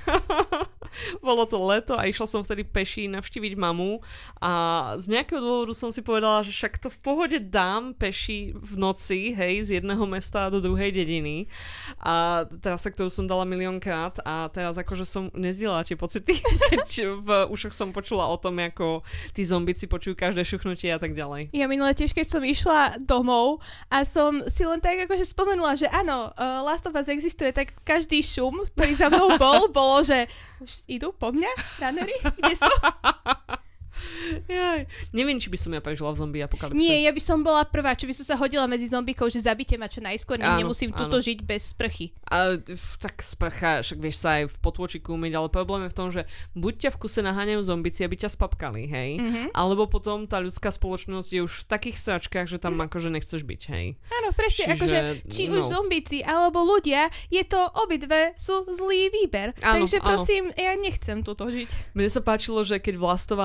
[1.30, 4.02] bolo to leto a išla som vtedy peši navštíviť mamu
[4.42, 4.52] a
[4.98, 9.38] z nejakého dôvodu som si povedala, že však to v pohode dám peši v noci,
[9.38, 11.46] hej, z jedného mesta do druhej dediny
[12.02, 16.42] a teraz sa ktorú som dala miliónkrát a teraz akože som nezdielala tie pocity,
[16.74, 16.90] keď
[17.22, 19.06] v ušoch som počula o tom, ako
[19.38, 21.54] tí zombici počujú každé šuchnutie a tak ďalej.
[21.54, 23.62] Ja minule tiež, keď som išla domov
[23.94, 27.78] a som si len tak akože spomenula, že áno, uh, Last of Us existuje, tak
[27.86, 31.52] každý šum, ktorý za mnou bol, bolo, že už idú po mňa,
[31.84, 32.16] ranery?
[32.24, 32.72] Kde sú?
[34.48, 34.86] Jaj.
[35.12, 36.80] Neviem, či by som ja prežila v zombie apokalypse.
[36.80, 39.76] Nie, ja by som bola prvá, či by som sa hodila medzi zombikov, že zabite
[39.76, 41.08] ma čo najskôr, áno, nemusím áno.
[41.08, 42.16] tuto žiť bez sprchy.
[42.30, 42.58] A,
[43.00, 46.22] tak sprcha, však vieš sa aj v potôčiku umyť, ale problém je v tom, že
[46.56, 49.48] buď ťa v kuse naháňajú zombici, aby ťa spapkali, hej, mm-hmm.
[49.56, 52.88] alebo potom tá ľudská spoločnosť je už v takých sračkách, že tam mm.
[52.92, 53.86] akože nechceš byť, hej.
[54.10, 54.98] Áno, presne, Čiže, akože
[55.30, 55.60] či no.
[55.60, 59.56] už zombici alebo ľudia, je to obidve sú zlý výber.
[59.62, 60.60] Áno, Takže prosím, áno.
[60.60, 61.68] ja nechcem tuto žiť.
[61.96, 63.40] Mne sa páčilo, že keď Vlast uh,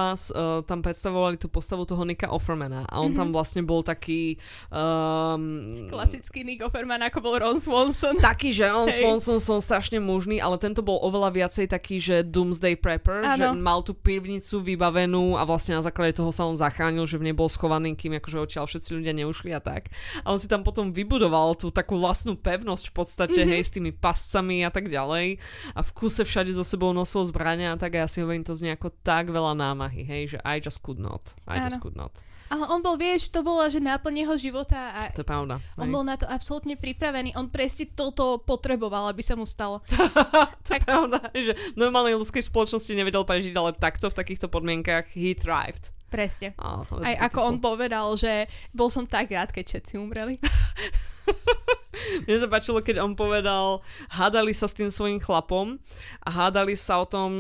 [0.45, 3.19] uh, tam predstavovali tú postavu toho Nika Offermana a on mm-hmm.
[3.19, 4.37] tam vlastne bol taký...
[4.69, 8.21] Um, Klasický Nick Offerman, ako bol Ron Swanson.
[8.21, 9.01] Taký, že on hey.
[9.01, 13.37] Swanson som strašne mužný, ale tento bol oveľa viacej taký, že Doomsday Prepper, ano.
[13.41, 17.33] že mal tú pivnicu vybavenú a vlastne na základe toho sa on zachránil, že v
[17.33, 19.89] nej bol schovaný, kým akože odtiaľ všetci ľudia neušli a tak.
[20.27, 23.53] A on si tam potom vybudoval tú takú vlastnú pevnosť v podstate, mm-hmm.
[23.57, 25.39] hej, s tými pascami a tak ďalej.
[25.73, 28.53] A v kuse všade so sebou nosil zbrania a tak a ja si hovorím, to
[28.53, 31.37] znie ako tak veľa námahy, hej, že I just could not.
[31.47, 31.71] I Áno.
[31.71, 32.11] just could not.
[32.53, 35.59] Ale on bol, vieš, to bola, že náplň jeho života a to je pravda.
[35.81, 37.33] on bol na to absolútne pripravený.
[37.35, 39.81] On presne toto potreboval, aby sa mu stalo.
[40.69, 45.09] to je pravda, že v normálnej ľudskej spoločnosti nevedel prežiť, ale takto v takýchto podmienkach
[45.17, 45.89] he thrived.
[46.13, 46.55] Presne.
[46.63, 50.39] Oh, Aj ako on povedal, že bol som tak rád, keď všetci umreli.
[52.27, 53.81] Mne sa páčilo, keď on povedal,
[54.11, 55.79] hádali sa s tým svojim chlapom
[56.23, 57.31] a hádali sa o tom,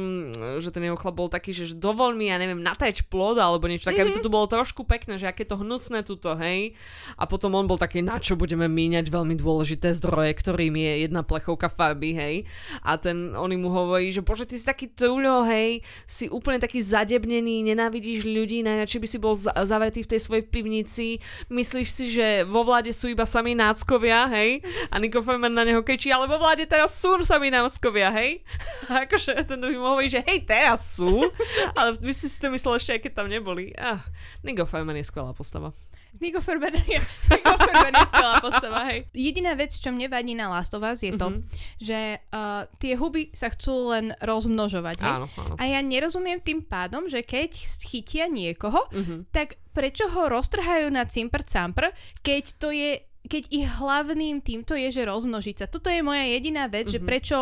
[0.62, 3.90] že ten jeho chlap bol taký, že dovol mi, ja neviem, nateč plod alebo niečo
[3.90, 4.14] také, mm-hmm.
[4.14, 6.72] aby to tu bolo trošku pekné, že aké to hnusné tuto, hej.
[7.18, 11.20] A potom on bol taký, na čo budeme míňať veľmi dôležité zdroje, ktorým je jedna
[11.26, 12.34] plechovka farby, hej.
[12.80, 16.80] A ten, on mu hovorí, že bože, ty si taký truľo, hej, si úplne taký
[16.82, 21.06] zadebnený, nenávidíš ľudí, najradšej by si bol zavetý v tej svojej pivnici,
[21.48, 24.60] myslíš si, že vo vláde sú iba sami náckovia, hej hej?
[24.92, 28.44] A Nico Feynman na neho kečí, ale vo vláde teraz sú sami námskovia, hej?
[28.92, 31.32] A akože ten mu hovorí, že hej, teraz sú,
[31.78, 33.72] ale my si to myslel ešte, aj keď tam neboli.
[33.80, 34.04] Ah,
[34.44, 35.72] Nico Feynman je skvelá postava.
[36.20, 39.10] Nico Ferman je, Nico je skvelá postava, hej.
[39.10, 41.42] Jediná vec, čo mne vadí na Last of Us je to, mm-hmm.
[41.82, 45.14] že uh, tie huby sa chcú len rozmnožovať, hej.
[45.18, 45.54] Áno, áno.
[45.58, 49.34] A ja nerozumiem tým pádom, že keď chytia niekoho, mm-hmm.
[49.34, 51.90] tak prečo ho roztrhajú na cimpr campr,
[52.22, 55.66] keď to je keď ich hlavným týmto je, že rozmnožiť sa.
[55.66, 56.94] Toto je moja jediná vec, mm-hmm.
[56.94, 57.06] že mhm.
[57.08, 57.38] prečo,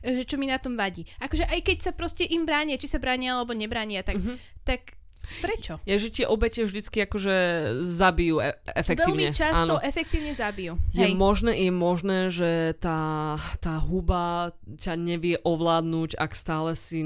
[0.00, 1.04] že čo mi na tom vadí.
[1.20, 4.36] Akože aj keď sa proste im bránia, či sa bránia alebo nebránia, tak, mm-hmm.
[4.64, 4.96] tak
[5.42, 5.82] Prečo?
[5.84, 7.36] Je, že tie obete vždycky akože
[7.82, 9.32] zabijú e- efektívne.
[9.32, 9.82] Veľmi často Áno.
[9.82, 10.78] efektívne zabijú.
[10.94, 11.14] Je Hej.
[11.18, 17.02] možné, je možné, že tá, tá huba ťa nevie ovládnuť, ak stále si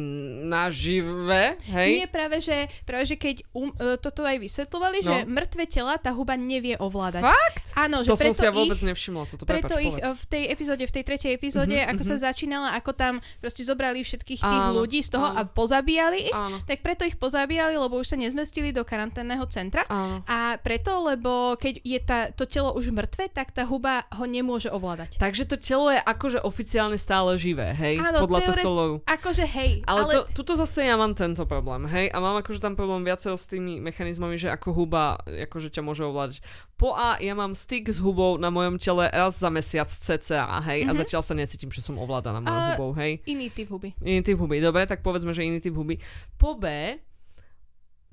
[0.47, 1.91] nažive, hej?
[2.05, 5.07] Nie, práve že, práve, že keď um, e, toto aj vysvetľovali, no.
[5.07, 7.23] že mŕtve tela tá huba nevie ovládať.
[7.25, 7.65] Fakt?
[7.77, 9.23] Áno, že to preto som si ja vôbec ich, nevšimla.
[9.29, 10.17] Toto preto prepač, ich povedz.
[10.17, 12.21] v tej epizóde, v tej tretej epizóde, mm-hmm, ako mm-hmm.
[12.21, 15.39] sa začínala, ako tam proste zobrali všetkých tých áno, ľudí z toho áno.
[15.39, 16.59] a pozabíjali ich, áno.
[16.65, 19.87] tak preto ich pozabíjali, lebo už sa nezmestili do karanténneho centra.
[19.87, 20.27] Áno.
[20.27, 24.67] A preto, lebo keď je tá, to telo už mŕtve, tak tá huba ho nemôže
[24.67, 25.23] ovládať.
[25.23, 28.03] Takže to telo je akože oficiálne stále živé, hej?
[28.03, 28.97] Áno, Podľa teore- tohto logu.
[29.07, 29.87] Akože hej.
[29.87, 30.13] Ale, ale...
[30.13, 32.11] To, tuto zase ja mám tento problém, hej?
[32.11, 36.03] A mám akože tam problém viacej s tými mechanizmami, že ako huba akože ťa môže
[36.03, 36.43] ovládať.
[36.75, 40.83] Po A ja mám styk s hubou na mojom tele raz za mesiac cca, hej?
[40.83, 40.91] Mm-hmm.
[40.91, 41.01] A mhm.
[41.05, 43.21] zatiaľ sa necítim, že som ovládaná mojou uh, hubou, hej?
[43.29, 43.95] Iný typ huby.
[44.01, 46.01] Iný typ huby, dobre, tak povedzme, že iný typ huby.
[46.41, 46.67] Po B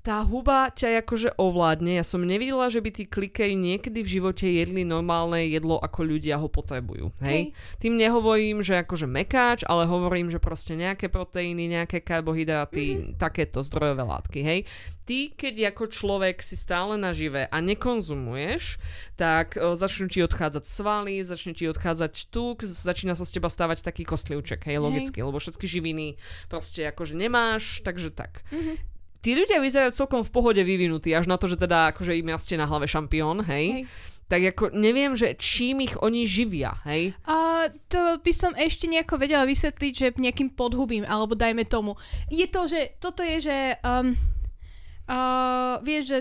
[0.07, 1.99] tá huba ťa akože ovládne.
[1.99, 6.39] Ja som nevidela, že by tí klikery niekedy v živote jedli normálne jedlo, ako ľudia
[6.39, 7.11] ho potrebujú.
[7.19, 7.51] Hej?
[7.51, 7.75] hej.
[7.83, 13.13] Tým nehovorím, že akože mekáč, ale hovorím, že proste nejaké proteíny, nejaké karbohydráty, mm-hmm.
[13.19, 14.39] takéto zdrojové látky.
[14.47, 14.59] Hej?
[15.03, 18.79] Ty, keď ako človek si stále nažive a nekonzumuješ,
[19.19, 23.83] tak o, začnú ti odchádzať svaly, začne ti odchádzať tuk, začína sa z teba stávať
[23.83, 25.27] taký kostlivček, hej, logicky, hej.
[25.27, 26.15] lebo všetky živiny
[26.47, 28.47] proste akože nemáš, takže tak.
[28.55, 32.31] Mm-hmm tí ľudia vyzerajú celkom v pohode vyvinutí, až na to, že teda akože im
[32.31, 33.83] jasne na hlave šampión, hej.
[33.83, 33.83] hej.
[34.27, 37.15] Tak ako neviem, že čím ich oni živia, hej?
[37.23, 41.95] A to by som ešte nejako vedela vysvetliť, že nejakým podhubím, alebo dajme tomu.
[42.27, 43.57] Je to, že toto je, že
[43.87, 44.19] um,
[45.07, 46.19] uh, vieš, že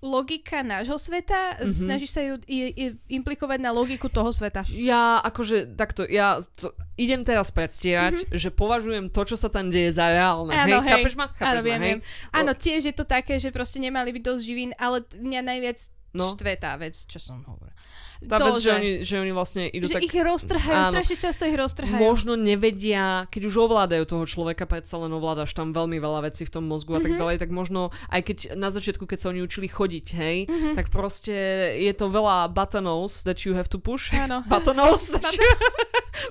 [0.00, 1.76] logika nášho sveta, mm-hmm.
[1.76, 2.84] snažíš sa ju i, i,
[3.20, 4.64] implikovať na logiku toho sveta.
[4.72, 8.40] Ja akože takto, ja to, idem teraz predstierať, mm-hmm.
[8.40, 10.56] že považujem to, čo sa tam deje za reálne.
[10.56, 10.92] Áno, hej, hej.
[11.04, 11.26] Chápeš ma?
[11.36, 11.94] Chápeš Áno, ma, viem, hej?
[12.32, 15.78] Áno, tiež je to také, že proste nemali byť dosť živín, ale mňa najviac
[16.14, 16.34] no.
[16.34, 17.76] štve tá vec, čo som hovorila.
[18.20, 20.04] Tá to, vec, že, že, oni, že oni vlastne idú že tak...
[20.04, 21.96] ich roztrhajú, áno, strašne často ich roztrhajú.
[21.96, 26.52] Možno nevedia, keď už ovládajú toho človeka, predsa len ovládaš tam veľmi veľa vecí v
[26.52, 27.00] tom mozgu mm-hmm.
[27.00, 27.20] a tak mhm.
[27.24, 27.80] ďalej, tak možno
[28.12, 30.74] aj keď na začiatku, keď sa oni učili chodiť, hej, mm-hmm.
[30.76, 31.32] tak proste
[31.80, 34.12] je to veľa buttonos that you have to push.
[34.12, 34.44] Áno.
[34.52, 35.08] buttonos.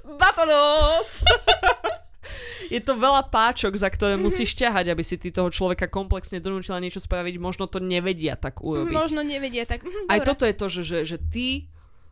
[0.06, 1.10] buttonos.
[2.74, 4.26] je to veľa páčok, za ktoré mm-hmm.
[4.26, 7.36] musíš ťahať, aby si ty toho človeka komplexne donútila niečo spraviť.
[7.42, 8.94] Možno to nevedia tak urobiť.
[8.94, 9.86] Možno nevedia tak.
[9.86, 11.72] Mhm, Aj toto je to, že, že, že ty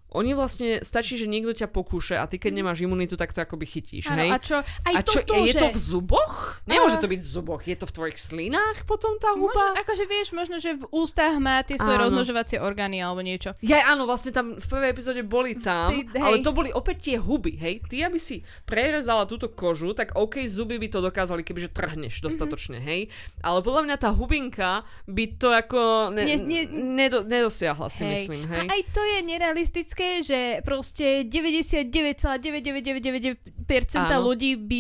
[0.10, 2.58] oni vlastne, stačí, že niekto ťa pokúše a ty keď Mhm.
[2.58, 4.30] nemáš imunitu, tak to akoby chytíš, Áno, hej?
[4.30, 5.60] a čo, aj a čo, toto, je že...
[5.60, 6.36] to v zuboch?
[6.64, 9.76] Nemôže A- to byť v zuboch, je to v tvojich slinách potom tá Možno, huba?
[9.76, 12.08] akože vieš, možno, že v ústach má tie svoje Áno.
[12.08, 13.52] rozmnožovacie orgány alebo niečo.
[13.60, 16.24] Ja áno, vlastne tam v prvej epizóde boli tam, Ty- hej.
[16.24, 17.84] ale to boli opäť tie huby, hej?
[17.84, 22.80] Ty, aby si prerezala túto kožu, tak OK, zuby by to dokázali, kebyže trhneš dostatočne,
[22.80, 23.12] hej?
[23.40, 24.72] Ale podľa mňa tá hubinka
[25.06, 25.80] by to ako
[26.10, 28.12] ne, nie- nedo, nedosiahla, si Hej.
[28.24, 28.68] myslím, A hej?
[28.70, 34.24] aj to je nerealistické, že proste 99,9999% Áno.
[34.24, 34.80] ľudí by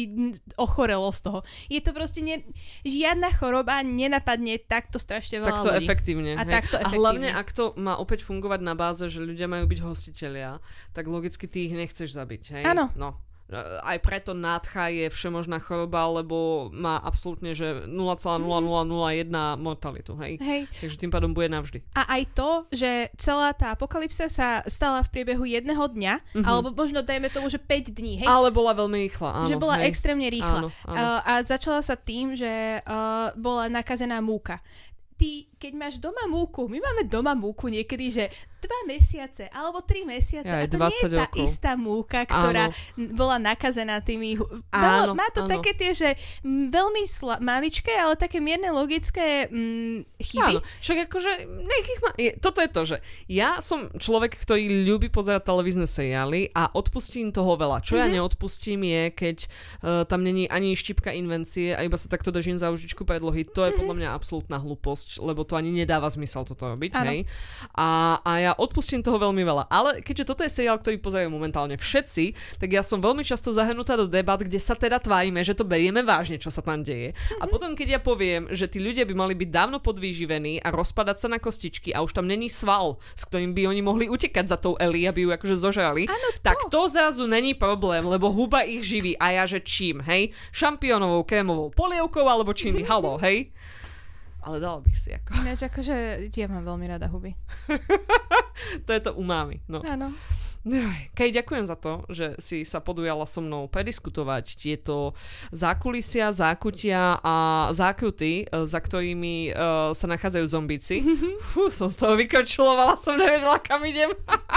[0.55, 1.39] ochorelo z toho.
[1.67, 2.43] Je to proste ne,
[2.81, 5.83] žiadna choroba nenapadne takto strašne veľa Takto ľudí.
[5.83, 6.31] efektívne.
[6.35, 6.53] A hej.
[6.61, 10.59] takto a hlavne, ak to má opäť fungovať na báze, že ľudia majú byť hostitelia,
[10.93, 12.63] tak logicky ty ich nechceš zabiť?
[12.63, 12.89] Áno.
[12.93, 13.17] No.
[13.79, 18.43] Aj preto nádcha je všemožná choroba, lebo má absolútne, že 0,0001
[19.55, 20.35] mortalitu, hej?
[20.37, 20.61] Hej.
[20.77, 21.79] Takže tým pádom bude navždy.
[21.95, 26.43] A aj to, že celá tá apokalypsa sa stala v priebehu jedného dňa, Mhm.
[26.43, 28.27] alebo možno dajme tomu, že 5 dní, hej?
[28.27, 29.47] Ale bola veľmi rýchla, áno.
[29.47, 29.95] že bola hej.
[29.95, 30.59] extrémne rýchla.
[30.63, 30.95] Áno, áno.
[30.95, 34.59] Uh, a začala sa tým, že uh, bola nakazená múka.
[35.17, 38.25] Ty, keď máš doma múku, my máme doma múku niekedy, že
[38.57, 40.41] dva mesiace alebo tri mesiace.
[40.43, 41.37] Ja, a aj to nie je 20 tá rokov.
[41.43, 42.63] istá múka, ktorá
[42.95, 44.33] n- bola nakazená tými...
[44.69, 45.49] Áno, má to áno.
[45.51, 46.09] také tie, že
[46.43, 50.53] veľmi sla- maličké, ale také mierne logické m, chyby.
[50.57, 52.09] Áno, však akože, nejakých ma...
[52.17, 52.97] je, toto je to, že
[53.27, 57.81] ja som človek, ktorý ľúbi pozerať televízne seriály a odpustím toho veľa.
[57.81, 57.99] Čo Mhm.
[57.99, 59.49] ja neodpustím je, keď uh,
[60.03, 63.45] tam není ani štipka invencie a iba sa takto držím za užičku predlohy.
[63.47, 67.07] To je podľa mňa absolútna hlúposť, lebo to ani nedáva zmysel toto robiť, Áno.
[67.07, 67.19] hej.
[67.71, 69.71] A, a ja odpustím toho veľmi veľa.
[69.71, 73.95] Ale keďže toto je seriál, ktorý pozerajú momentálne všetci, tak ja som veľmi často zahrnutá
[73.95, 77.15] do debat, kde sa teda tvárime, že to berieme vážne, čo sa tam deje.
[77.39, 81.17] A potom, keď ja poviem, že tí ľudia by mali byť dávno podvýživení a rozpadať
[81.23, 84.57] sa na kostičky a už tam není sval, s ktorým by oni mohli utekať za
[84.59, 86.43] tou Eli, aby ju akože zožrali, Áno, to.
[86.43, 89.15] tak to zrazu není problém, lebo huba ich živí.
[89.21, 90.33] A ja že čím, hej?
[90.51, 92.83] Šampiónovou krémovou polievkou alebo čím?
[92.83, 93.53] Halo, hej?
[94.47, 95.43] Ale dala bych si ako.
[95.43, 95.95] Ináč akože
[96.31, 97.35] ja mám veľmi rada huby.
[98.87, 99.59] to je to umámi.
[99.67, 99.83] No.
[99.83, 100.15] Áno.
[101.15, 105.15] Kej, ďakujem za to, že si sa podujala so mnou prediskutovať tieto
[105.55, 107.35] zákulisia, zákutia a
[107.71, 110.99] zákruty, e, za ktorými uh, sa nachádzajú zombíci.
[111.55, 114.11] Fú, som z toho vykočulovala, som nevedela, kam idem.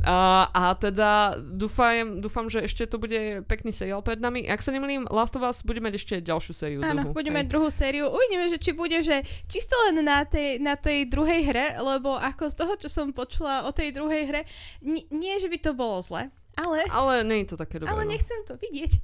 [0.00, 4.48] A, a teda dúfam, dúfam, že ešte to bude pekný seriál pred nami.
[4.48, 6.78] Ak sa nemýlim, Last of Us bude mať ešte ďalšiu sériu.
[6.80, 7.20] Áno, druhú.
[7.20, 7.48] budeme Hej.
[7.52, 8.08] druhú sériu.
[8.08, 12.48] Uvidíme, že či bude, že čisto len na tej, na tej druhej hre, lebo ako
[12.48, 14.42] z toho, čo som počula o tej druhej hre,
[14.80, 17.90] n- nie, že by to bolo zle, ale, Ale nie je to také dobré.
[17.92, 18.10] ale no.
[18.10, 18.92] nechcem to vidieť.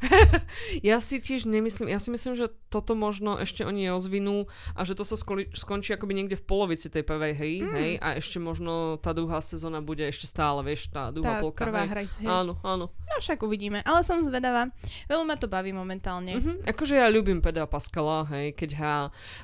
[0.82, 4.98] Ja si tiež nemyslím, ja si myslím, že toto možno ešte oni rozvinú a že
[4.98, 7.70] to sa skoli, skončí akoby niekde v polovici tej prvej hry, mm.
[7.72, 11.62] hej, a ešte možno tá druhá sezóna bude ešte stále, vieš, tá druhá Tá polka.
[11.66, 11.90] prvá hej.
[11.90, 12.02] hra.
[12.06, 12.26] Hej.
[12.28, 12.86] Áno, áno.
[12.92, 14.68] No však uvidíme, ale som zvedavá.
[15.08, 16.38] Veľmi ma to baví momentálne.
[16.38, 16.52] Mhm.
[16.66, 18.96] Akože ja ľúbim Pedra Pascala, hej, keď hrá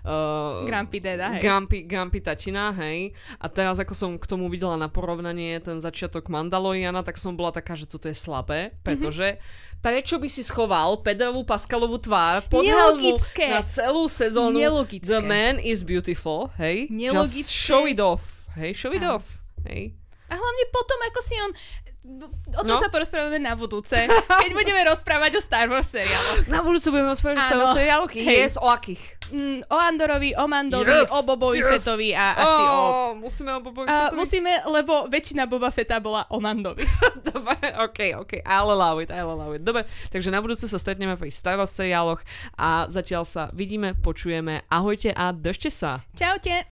[0.05, 1.43] uh, Grumpy Deda, hej.
[1.43, 3.13] Grumpy, Grumpy tačina, hej.
[3.39, 7.53] A teraz ako som k tomu videla na porovnanie ten začiatok Mandaloriana, tak som bola
[7.53, 9.37] taká, že toto je slabé, pretože
[9.85, 13.21] prečo by si schoval Pedrovú Pascalovú tvár pod helmu
[13.53, 15.05] na celú sezónu Nelogické.
[15.05, 16.89] The Man is Beautiful, hej?
[16.89, 17.45] Nelogické.
[17.45, 18.73] Just show it off, hej?
[18.73, 19.21] Show it Áno.
[19.21, 19.93] off, hej?
[20.33, 21.53] A hlavne potom, ako si on...
[22.53, 22.83] O tom No.
[22.83, 26.51] sa porozprávame na budúce, keď budeme rozprávať o Star Wars seriáloch.
[26.51, 27.43] Na budúce budeme rozprávať o.
[27.47, 28.11] Star Wars seriáloch.
[28.11, 28.39] Hej.
[28.43, 28.99] Yes, o akých?
[29.31, 31.71] Mm, o Andorovi, o Mandovi, Yes, o Bobovi yes.
[31.73, 32.69] Fettovi a asi o...
[32.69, 34.19] oh, Musíme o Bobovi A Fettovi?
[34.19, 36.83] musíme, lebo väčšina Boba Fetta bola o Mandovi.
[37.31, 39.63] Dobre, OK, OK, I'll allow it, I'll allow it.
[39.63, 42.21] Dobre, takže na budúce sa stretneme pri Star Wars seriáloch
[42.59, 44.67] a zatiaľ sa vidíme, počujeme.
[44.67, 46.03] Ahojte a držte sa.
[46.13, 46.67] Čaute.